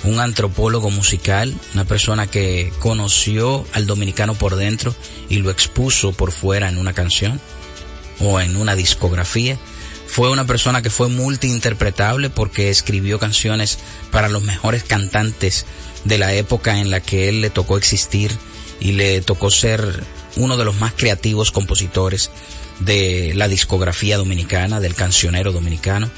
un 0.03 0.19
antropólogo 0.19 0.91
musical, 0.91 1.55
una 1.73 1.85
persona 1.85 2.27
que 2.27 2.71
conoció 2.77 3.65
al 3.73 3.87
dominicano 3.87 4.35
por 4.35 4.55
dentro 4.55 4.93
y 5.27 5.37
lo 5.39 5.49
expuso 5.49 6.11
por 6.11 6.31
fuera 6.31 6.69
en 6.69 6.77
una 6.77 6.93
canción 6.93 7.41
o 8.19 8.39
en 8.39 8.55
una 8.55 8.75
discografía. 8.75 9.57
Fue 10.05 10.29
una 10.29 10.45
persona 10.45 10.83
que 10.83 10.91
fue 10.91 11.09
multiinterpretable 11.09 12.29
porque 12.29 12.69
escribió 12.69 13.17
canciones 13.17 13.79
para 14.11 14.29
los 14.29 14.43
mejores 14.43 14.83
cantantes 14.83 15.65
de 16.03 16.19
la 16.19 16.31
época 16.33 16.77
en 16.77 16.91
la 16.91 16.99
que 16.99 17.27
él 17.27 17.41
le 17.41 17.49
tocó 17.49 17.75
existir 17.75 18.31
y 18.79 18.91
le 18.91 19.19
tocó 19.21 19.49
ser 19.49 20.03
uno 20.35 20.57
de 20.57 20.65
los 20.65 20.75
más 20.75 20.93
creativos 20.93 21.51
compositores 21.51 22.29
de 22.79 23.33
la 23.35 23.47
discografía 23.47 24.17
dominicana, 24.17 24.79
del 24.79 24.95
cancionero 24.95 25.51
dominicano. 25.51 26.09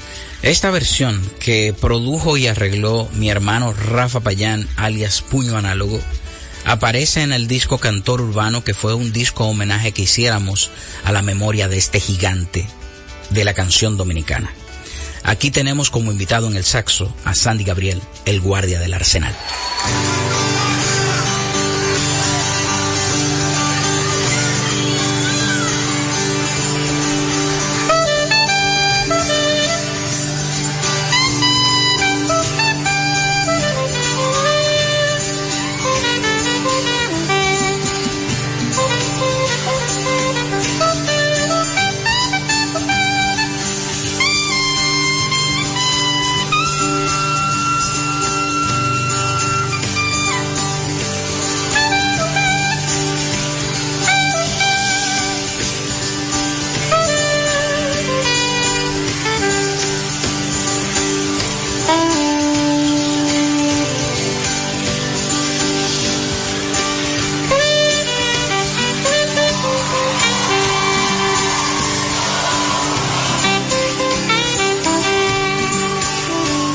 Esta 0.42 0.70
versión 0.70 1.20
que 1.38 1.74
produjo 1.78 2.36
y 2.36 2.46
arregló 2.46 3.08
mi 3.14 3.30
hermano 3.30 3.72
Rafa 3.72 4.20
Payán, 4.20 4.68
alias 4.76 5.22
Puño 5.22 5.56
Análogo, 5.56 6.00
aparece 6.64 7.22
en 7.22 7.32
el 7.32 7.46
disco 7.48 7.78
Cantor 7.78 8.20
Urbano, 8.20 8.64
que 8.64 8.74
fue 8.74 8.94
un 8.94 9.12
disco 9.12 9.44
homenaje 9.44 9.92
que 9.92 10.02
hiciéramos 10.02 10.70
a 11.04 11.12
la 11.12 11.22
memoria 11.22 11.68
de 11.68 11.78
este 11.78 12.00
gigante 12.00 12.66
de 13.30 13.44
la 13.44 13.54
canción 13.54 13.96
dominicana. 13.96 14.52
Aquí 15.22 15.50
tenemos 15.50 15.90
como 15.90 16.12
invitado 16.12 16.48
en 16.48 16.56
el 16.56 16.64
saxo 16.64 17.14
a 17.24 17.34
Sandy 17.34 17.64
Gabriel, 17.64 18.00
el 18.24 18.40
guardia 18.40 18.80
del 18.80 18.94
arsenal. 18.94 19.34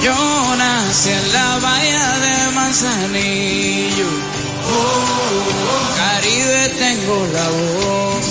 Yo 0.05 0.55
nací 0.55 1.09
en 1.09 1.33
la 1.33 1.57
bahía 1.57 2.07
de 2.25 2.51
Manzanillo. 2.51 4.09
Oh. 4.69 5.95
Caribe 5.97 6.69
tengo 6.77 7.27
la 7.33 7.49
voz. 7.49 8.25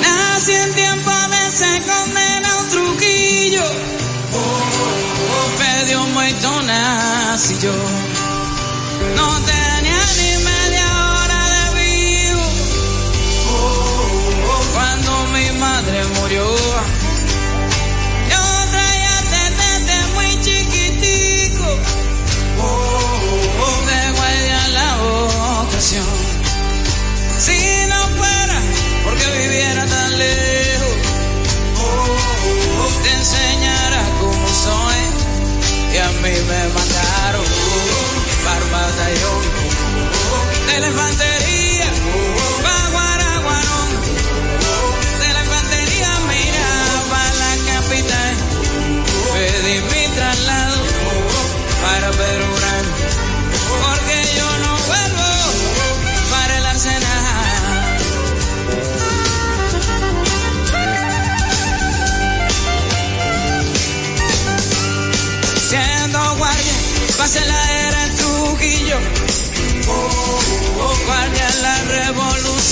Nací 0.00 0.52
en 0.52 0.72
tiempo 0.72 1.10
de 1.32 1.42
se 1.60 1.82
condena 1.90 2.56
un 2.60 2.68
truquillo. 2.70 3.64
Pedio 5.58 6.06
muerto 6.14 6.62
nací 6.62 7.58
yo. 7.60 7.76
No 9.14 9.28
tenía 9.52 10.02
ni 10.18 10.30
media 10.50 10.86
hora 11.10 11.40
de 11.54 11.64
vivo. 11.82 12.46
Cuando 14.72 15.10
mi 15.34 15.58
madre 15.58 16.02
murió. 16.18 16.95
me 36.46 36.68
mandaron 36.68 37.44
para 38.44 38.64
un 38.64 38.70
batallón 38.70 39.42
de 40.66 40.76
elefantería. 40.76 41.45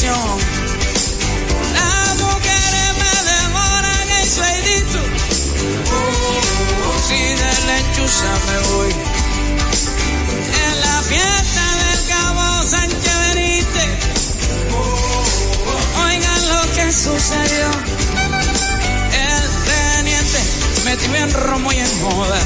Las 0.04 0.12
mujeres 2.18 2.90
me 2.98 3.14
devoran, 3.32 4.10
eso 4.22 4.42
es 4.44 4.58
si 7.08 7.14
de 7.14 7.52
lechuza 7.68 8.32
me 8.46 8.58
voy. 8.68 8.92
En 10.62 10.72
la 10.82 10.96
fiesta 11.02 11.64
del 11.84 12.00
cabo 12.06 12.42
Sánchez 12.64 13.16
Benítez. 13.34 13.92
Oigan 16.04 16.42
lo 16.48 16.60
que 16.74 16.86
sucedió. 16.92 17.66
El 19.32 19.44
teniente 19.72 20.40
metió 20.84 21.14
en 21.14 21.30
romo 21.32 21.72
y 21.72 21.78
en 21.78 22.02
moda. 22.02 22.40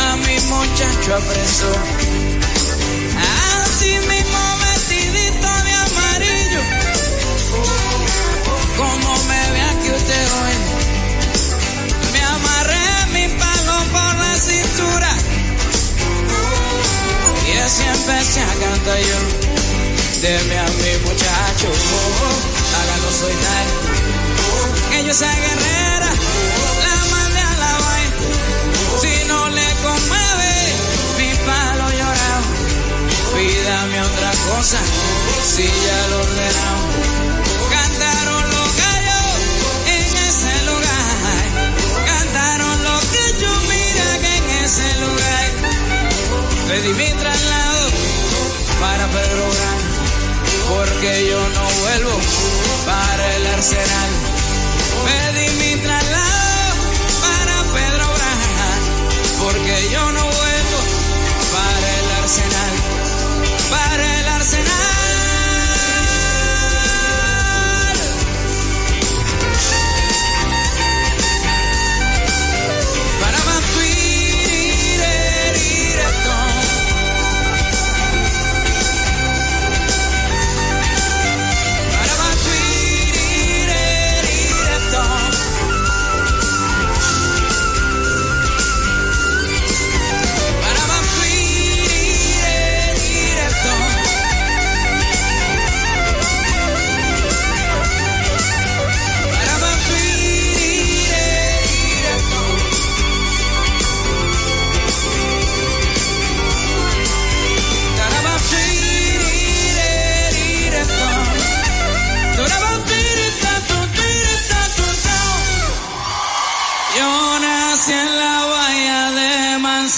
A 0.00 0.16
mi 0.16 0.40
muchacho 0.40 1.14
apresó. 1.16 1.72
Así 3.62 3.92
mismo 4.08 4.57
empecé 18.10 18.40
a 18.40 18.54
cantar 18.64 18.98
yo 18.98 19.18
de 20.22 20.44
mi 20.48 20.54
a 20.56 20.64
mi 20.64 20.92
muchacho. 21.04 21.68
Hágalo 22.76 23.10
soltar. 23.12 23.66
Ella 24.96 25.10
es 25.10 25.20
guerrera, 25.20 26.10
la 26.84 26.96
mandé 27.12 27.40
a 27.40 27.56
la 27.64 27.72
vaina. 27.84 28.16
Si 29.00 29.28
no 29.28 29.48
le 29.50 29.68
conmueve, 29.84 30.52
mi 31.18 31.30
palo 31.46 31.86
llorado. 31.98 32.48
Pídame 33.34 34.00
otra 34.00 34.30
cosa, 34.48 34.78
si 35.52 35.64
ya 35.64 36.00
lo 36.10 36.16
ordenado. 36.26 36.84
Cantaron 37.76 38.44
los 38.54 38.68
gallos 38.84 39.28
en 39.96 40.08
ese 40.28 40.54
lugar. 40.68 41.44
Cantaron 42.06 42.84
los 42.84 43.02
que 43.12 43.24
mira 43.68 44.08
que 44.22 44.36
en 44.38 44.64
ese 44.64 44.88
lugar. 45.04 45.48
Le 46.68 46.82
dimitra 46.82 47.32
al 47.32 47.48
lado 47.50 47.77
para 48.80 49.06
Pedro 49.08 49.44
Gran, 49.54 49.78
porque 50.68 51.28
yo 51.30 51.48
no 51.48 51.64
vuelvo 51.80 52.20
para 52.86 53.36
el 53.36 53.46
Arsenal. 53.46 54.10
Me 55.04 55.40
di 55.40 55.48
mi 55.60 55.82
traslado 55.82 56.74
para 57.20 57.56
Pedro 57.74 58.06
Gran, 58.16 58.40
porque 59.42 59.88
yo 59.90 60.12
no 60.12 60.22
vuelvo 60.22 60.80
para 61.52 61.98
el 61.98 62.10
Arsenal, 62.22 62.74
para 63.70 64.20
el 64.20 64.28
Arsenal. 64.28 64.97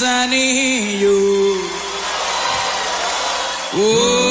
Manzanillo. 0.01 1.61
Oh. 3.75 4.31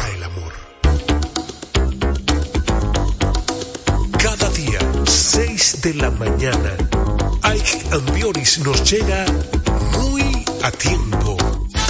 Cada 4.18 4.49
día, 4.49 4.80
6 5.06 5.82
de 5.82 5.93
la 5.93 6.10
mañana, 6.10 6.76
Ike 7.43 7.84
Ambioris 7.91 8.60
nos 8.60 8.89
llega 8.89 9.26
muy 9.99 10.43
a 10.64 10.72
tiempo. 10.72 11.22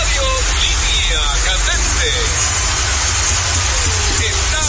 Adiós. 0.00 0.40
Línea 0.62 1.22
candente. 1.44 2.08
Está 4.20 4.62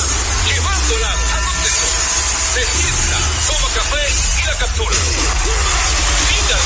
llevándola 0.48 1.10
a 1.12 1.40
donde 1.48 1.70
no. 1.78 1.88
Se 2.54 2.64
sienta, 2.78 3.20
toma 3.48 3.70
café 3.76 4.06
y 4.42 4.46
la 4.48 4.56
captura. 4.58 4.98
Mira. 6.30 6.60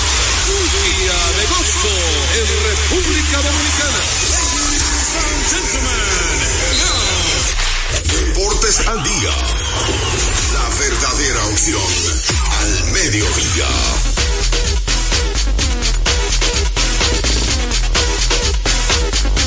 Día 0.52 1.20
de 1.38 1.46
gozo 1.48 1.96
en 2.36 2.48
República 2.64 3.38
Dominicana. 3.42 4.02
Deportes 8.04 8.88
al 8.88 9.04
día. 9.04 9.34
La 10.54 10.70
verdadera 10.78 11.46
opción 11.46 11.82
al 12.60 12.84
mediodía. 12.92 14.21
Thank 19.24 19.38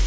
you. 0.00 0.05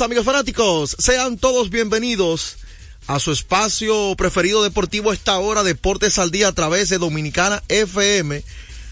Amigos, 0.00 0.24
fanáticos, 0.24 0.96
sean 0.98 1.38
todos 1.38 1.70
bienvenidos 1.70 2.56
a 3.06 3.20
su 3.20 3.30
espacio 3.30 4.16
preferido 4.16 4.64
deportivo 4.64 5.12
esta 5.12 5.38
hora, 5.38 5.62
Deportes 5.62 6.18
al 6.18 6.32
Día 6.32 6.48
a 6.48 6.52
través 6.52 6.88
de 6.88 6.98
Dominicana 6.98 7.62
FM 7.68 8.42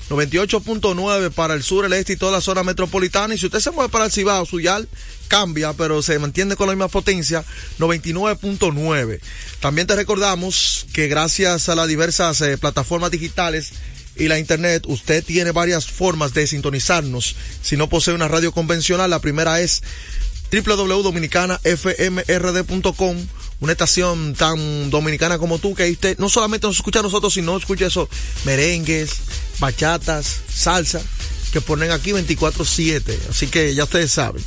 98.9 0.09 1.33
para 1.33 1.55
el 1.55 1.65
sur, 1.65 1.85
el 1.85 1.93
este 1.95 2.13
y 2.13 2.17
toda 2.17 2.31
la 2.31 2.41
zona 2.41 2.63
metropolitana. 2.63 3.35
Y 3.35 3.39
si 3.39 3.47
usted 3.47 3.59
se 3.59 3.73
mueve 3.73 3.91
para 3.91 4.05
el 4.05 4.13
Cibao, 4.13 4.47
su 4.47 4.61
yal 4.61 4.89
cambia, 5.27 5.73
pero 5.73 6.03
se 6.03 6.19
mantiene 6.21 6.55
con 6.55 6.69
la 6.69 6.75
misma 6.75 6.89
potencia, 6.89 7.45
99.9. 7.81 9.21
También 9.59 9.87
te 9.89 9.97
recordamos 9.97 10.87
que 10.93 11.09
gracias 11.09 11.69
a 11.69 11.75
las 11.75 11.89
diversas 11.89 12.41
eh, 12.43 12.59
plataformas 12.59 13.11
digitales 13.11 13.73
y 14.15 14.29
la 14.29 14.39
internet, 14.39 14.85
usted 14.87 15.25
tiene 15.25 15.51
varias 15.51 15.87
formas 15.87 16.33
de 16.33 16.47
sintonizarnos. 16.47 17.35
Si 17.63 17.77
no 17.77 17.89
posee 17.89 18.15
una 18.15 18.29
radio 18.29 18.53
convencional, 18.53 19.11
la 19.11 19.21
primera 19.21 19.61
es 19.61 19.83
www.dominicanafmrd.com 20.53 23.17
una 23.63 23.73
estación 23.73 24.35
tan 24.35 24.91
dominicana 24.91 25.39
como 25.39 25.61
tú, 25.61 25.75
que 25.75 25.89
usted 25.89 26.19
no 26.19 26.29
solamente 26.29 26.67
nos 26.67 26.77
escucha 26.77 26.99
a 26.99 27.05
nosotros, 27.05 27.33
sino 27.33 27.57
escucha 27.57 27.87
esos 27.87 28.09
merengues, 28.45 29.19
bachatas, 29.61 30.41
salsa, 30.53 31.01
que 31.53 31.61
ponen 31.61 31.93
aquí 31.93 32.11
24-7. 32.11 33.03
Así 33.31 33.47
que 33.47 33.73
ya 33.73 33.85
ustedes 33.85 34.11
saben. 34.11 34.43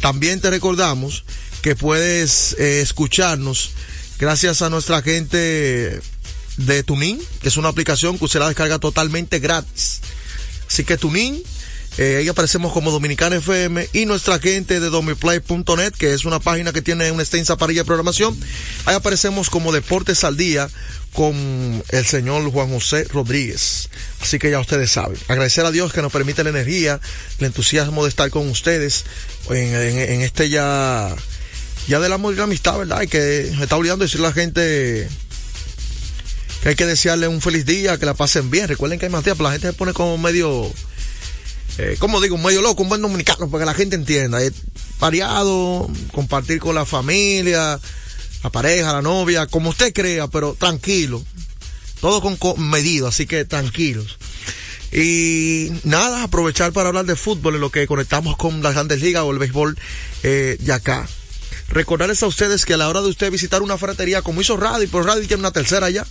También 0.00 0.40
te 0.40 0.48
recordamos 0.48 1.24
que 1.60 1.76
puedes 1.76 2.56
eh, 2.58 2.80
escucharnos 2.80 3.72
gracias 4.18 4.62
a 4.62 4.70
nuestra 4.70 5.02
gente 5.02 6.00
de 6.56 6.82
Tunin, 6.84 7.20
que 7.42 7.48
es 7.48 7.58
una 7.58 7.68
aplicación 7.68 8.18
que 8.18 8.24
usted 8.24 8.40
la 8.40 8.48
descarga 8.48 8.78
totalmente 8.78 9.40
gratis. 9.40 10.00
Así 10.66 10.84
que 10.84 10.96
Tunin 10.96 11.42
eh, 11.96 12.16
ahí 12.16 12.28
aparecemos 12.28 12.72
como 12.72 12.90
Dominicana 12.90 13.36
FM 13.36 13.88
y 13.92 14.06
nuestra 14.06 14.40
gente 14.40 14.80
de 14.80 14.90
domiplay.net, 14.90 15.92
que 15.92 16.12
es 16.12 16.24
una 16.24 16.40
página 16.40 16.72
que 16.72 16.82
tiene 16.82 17.12
una 17.12 17.22
extensa 17.22 17.56
parrilla 17.56 17.82
de 17.82 17.86
programación. 17.86 18.36
Ahí 18.84 18.96
aparecemos 18.96 19.48
como 19.48 19.72
Deportes 19.72 20.24
al 20.24 20.36
Día 20.36 20.68
con 21.12 21.84
el 21.90 22.04
señor 22.04 22.50
Juan 22.50 22.70
José 22.70 23.04
Rodríguez. 23.04 23.88
Así 24.20 24.40
que 24.40 24.50
ya 24.50 24.58
ustedes 24.58 24.90
saben. 24.90 25.16
Agradecer 25.28 25.64
a 25.64 25.70
Dios 25.70 25.92
que 25.92 26.02
nos 26.02 26.10
permite 26.10 26.42
la 26.42 26.50
energía, 26.50 27.00
el 27.38 27.46
entusiasmo 27.46 28.02
de 28.02 28.08
estar 28.08 28.28
con 28.30 28.48
ustedes 28.48 29.04
en, 29.48 30.20
este 30.22 30.50
ya, 30.50 31.14
ya 31.86 32.00
del 32.00 32.12
amor 32.12 32.34
y 32.34 32.38
la 32.38 32.44
amistad, 32.44 32.76
¿verdad? 32.76 33.02
Y 33.02 33.06
que 33.06 33.52
me 33.56 33.62
está 33.62 33.76
olvidando 33.76 34.04
decirle 34.04 34.26
a 34.26 34.30
la 34.30 34.34
gente 34.34 35.08
que 36.60 36.70
hay 36.70 36.74
que 36.74 36.86
desearle 36.86 37.28
un 37.28 37.40
feliz 37.40 37.64
día, 37.64 37.98
que 37.98 38.06
la 38.06 38.14
pasen 38.14 38.50
bien. 38.50 38.66
Recuerden 38.66 38.98
que 38.98 39.06
hay 39.06 39.12
más 39.12 39.22
días, 39.22 39.36
pero 39.36 39.48
la 39.48 39.52
gente 39.52 39.68
se 39.68 39.74
pone 39.74 39.92
como 39.92 40.18
medio 40.18 40.72
eh, 41.78 41.96
como 41.98 42.20
digo, 42.20 42.38
medio 42.38 42.62
loco, 42.62 42.82
un 42.82 42.88
buen 42.88 43.02
dominicano, 43.02 43.50
para 43.50 43.62
que 43.62 43.66
la 43.66 43.74
gente 43.74 43.96
entienda. 43.96 44.42
Es 44.42 44.52
variado, 45.00 45.90
compartir 46.12 46.60
con 46.60 46.74
la 46.74 46.84
familia, 46.84 47.80
la 48.42 48.50
pareja, 48.50 48.92
la 48.92 49.02
novia, 49.02 49.46
como 49.46 49.70
usted 49.70 49.92
crea, 49.92 50.28
pero 50.28 50.54
tranquilo. 50.54 51.22
Todo 52.00 52.20
con, 52.20 52.70
medido, 52.70 53.08
así 53.08 53.26
que 53.26 53.44
tranquilos. 53.44 54.18
Y 54.92 55.70
nada, 55.82 56.22
aprovechar 56.22 56.72
para 56.72 56.88
hablar 56.88 57.06
de 57.06 57.16
fútbol 57.16 57.56
en 57.56 57.60
lo 57.60 57.70
que 57.70 57.86
conectamos 57.86 58.36
con 58.36 58.62
las 58.62 58.74
grandes 58.74 59.00
ligas 59.00 59.24
o 59.24 59.32
el 59.32 59.38
béisbol 59.38 59.76
eh, 60.22 60.56
de 60.60 60.72
acá. 60.72 61.08
Recordarles 61.68 62.22
a 62.22 62.26
ustedes 62.26 62.64
que 62.64 62.74
a 62.74 62.76
la 62.76 62.88
hora 62.88 63.02
de 63.02 63.08
usted 63.08 63.32
visitar 63.32 63.62
una 63.62 63.78
ferretería 63.78 64.22
como 64.22 64.40
hizo 64.40 64.56
Radio, 64.56 64.88
por 64.88 65.04
Radio 65.06 65.26
tiene 65.26 65.40
una 65.40 65.50
tercera 65.50 65.90
ya 65.90 66.06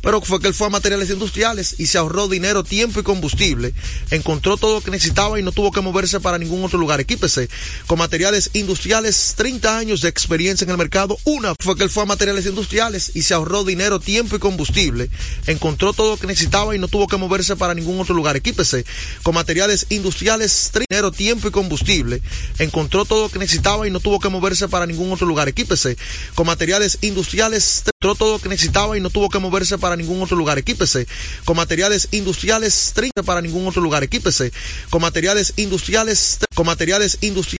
pero 0.00 0.20
fue 0.20 0.40
que 0.40 0.48
él 0.48 0.54
fue 0.54 0.66
a 0.68 0.70
materiales 0.70 1.10
industriales 1.10 1.76
y 1.78 1.86
se 1.86 1.98
ahorró 1.98 2.28
dinero, 2.28 2.64
tiempo 2.64 3.00
y 3.00 3.02
combustible. 3.02 3.74
Encontró 4.10 4.56
todo 4.56 4.76
lo 4.76 4.80
que 4.80 4.90
necesitaba 4.90 5.38
y 5.38 5.42
no 5.42 5.52
tuvo 5.52 5.72
que 5.72 5.80
moverse 5.80 6.20
para 6.20 6.38
ningún 6.38 6.64
otro 6.64 6.78
lugar. 6.78 7.00
Equípese 7.00 7.48
con 7.86 7.98
materiales 7.98 8.50
industriales, 8.54 9.34
30 9.36 9.78
años 9.78 10.00
de 10.00 10.08
experiencia 10.08 10.64
en 10.64 10.70
el 10.70 10.78
mercado. 10.78 11.18
Una 11.24 11.54
fue 11.58 11.76
que 11.76 11.84
él 11.84 11.90
fue 11.90 12.04
a 12.04 12.06
materiales 12.06 12.46
industriales 12.46 13.12
y 13.14 13.22
se 13.22 13.34
ahorró 13.34 13.64
dinero, 13.64 14.00
tiempo 14.00 14.36
y 14.36 14.38
combustible. 14.38 15.10
Encontró 15.46 15.92
todo 15.92 16.12
lo 16.12 16.16
que 16.16 16.26
necesitaba 16.26 16.74
y 16.74 16.78
no 16.78 16.88
tuvo 16.88 17.06
que 17.06 17.16
moverse 17.16 17.56
para 17.56 17.74
ningún 17.74 18.00
otro 18.00 18.14
lugar. 18.14 18.36
Equípese 18.36 18.84
con 19.22 19.34
materiales 19.34 19.86
industriales, 19.90 20.70
dinero, 20.88 21.10
tiempo 21.12 21.48
y 21.48 21.50
combustible. 21.50 22.22
Encontró 22.58 23.04
todo 23.04 23.24
lo 23.24 23.28
que 23.28 23.38
necesitaba 23.38 23.86
y 23.86 23.90
no 23.90 24.00
tuvo 24.00 24.20
que 24.20 24.28
moverse 24.28 24.68
para 24.68 24.86
ningún 24.86 25.12
otro 25.12 25.26
lugar. 25.26 25.48
Equípese 25.48 25.96
con 26.34 26.46
materiales 26.46 26.98
industriales, 27.00 27.84
encontró 27.86 28.14
todo 28.14 28.32
lo 28.34 28.38
que 28.42 28.48
necesitaba 28.48 28.96
y 28.96 29.00
no 29.00 29.10
tuvo 29.10 29.28
que 29.28 29.38
moverse 29.38 29.78
para 29.86 29.94
ningún 29.94 30.20
otro 30.20 30.36
lugar. 30.36 30.58
Equípese 30.58 31.06
con 31.44 31.56
materiales 31.56 32.08
industriales 32.10 32.90
30 32.92 33.22
para 33.22 33.40
ningún 33.40 33.68
otro 33.68 33.80
lugar. 33.80 34.02
Equípese 34.02 34.52
con 34.90 35.00
materiales 35.00 35.52
industriales 35.58 36.40
con 36.56 36.66
materiales 36.66 37.18
industriales 37.20 37.56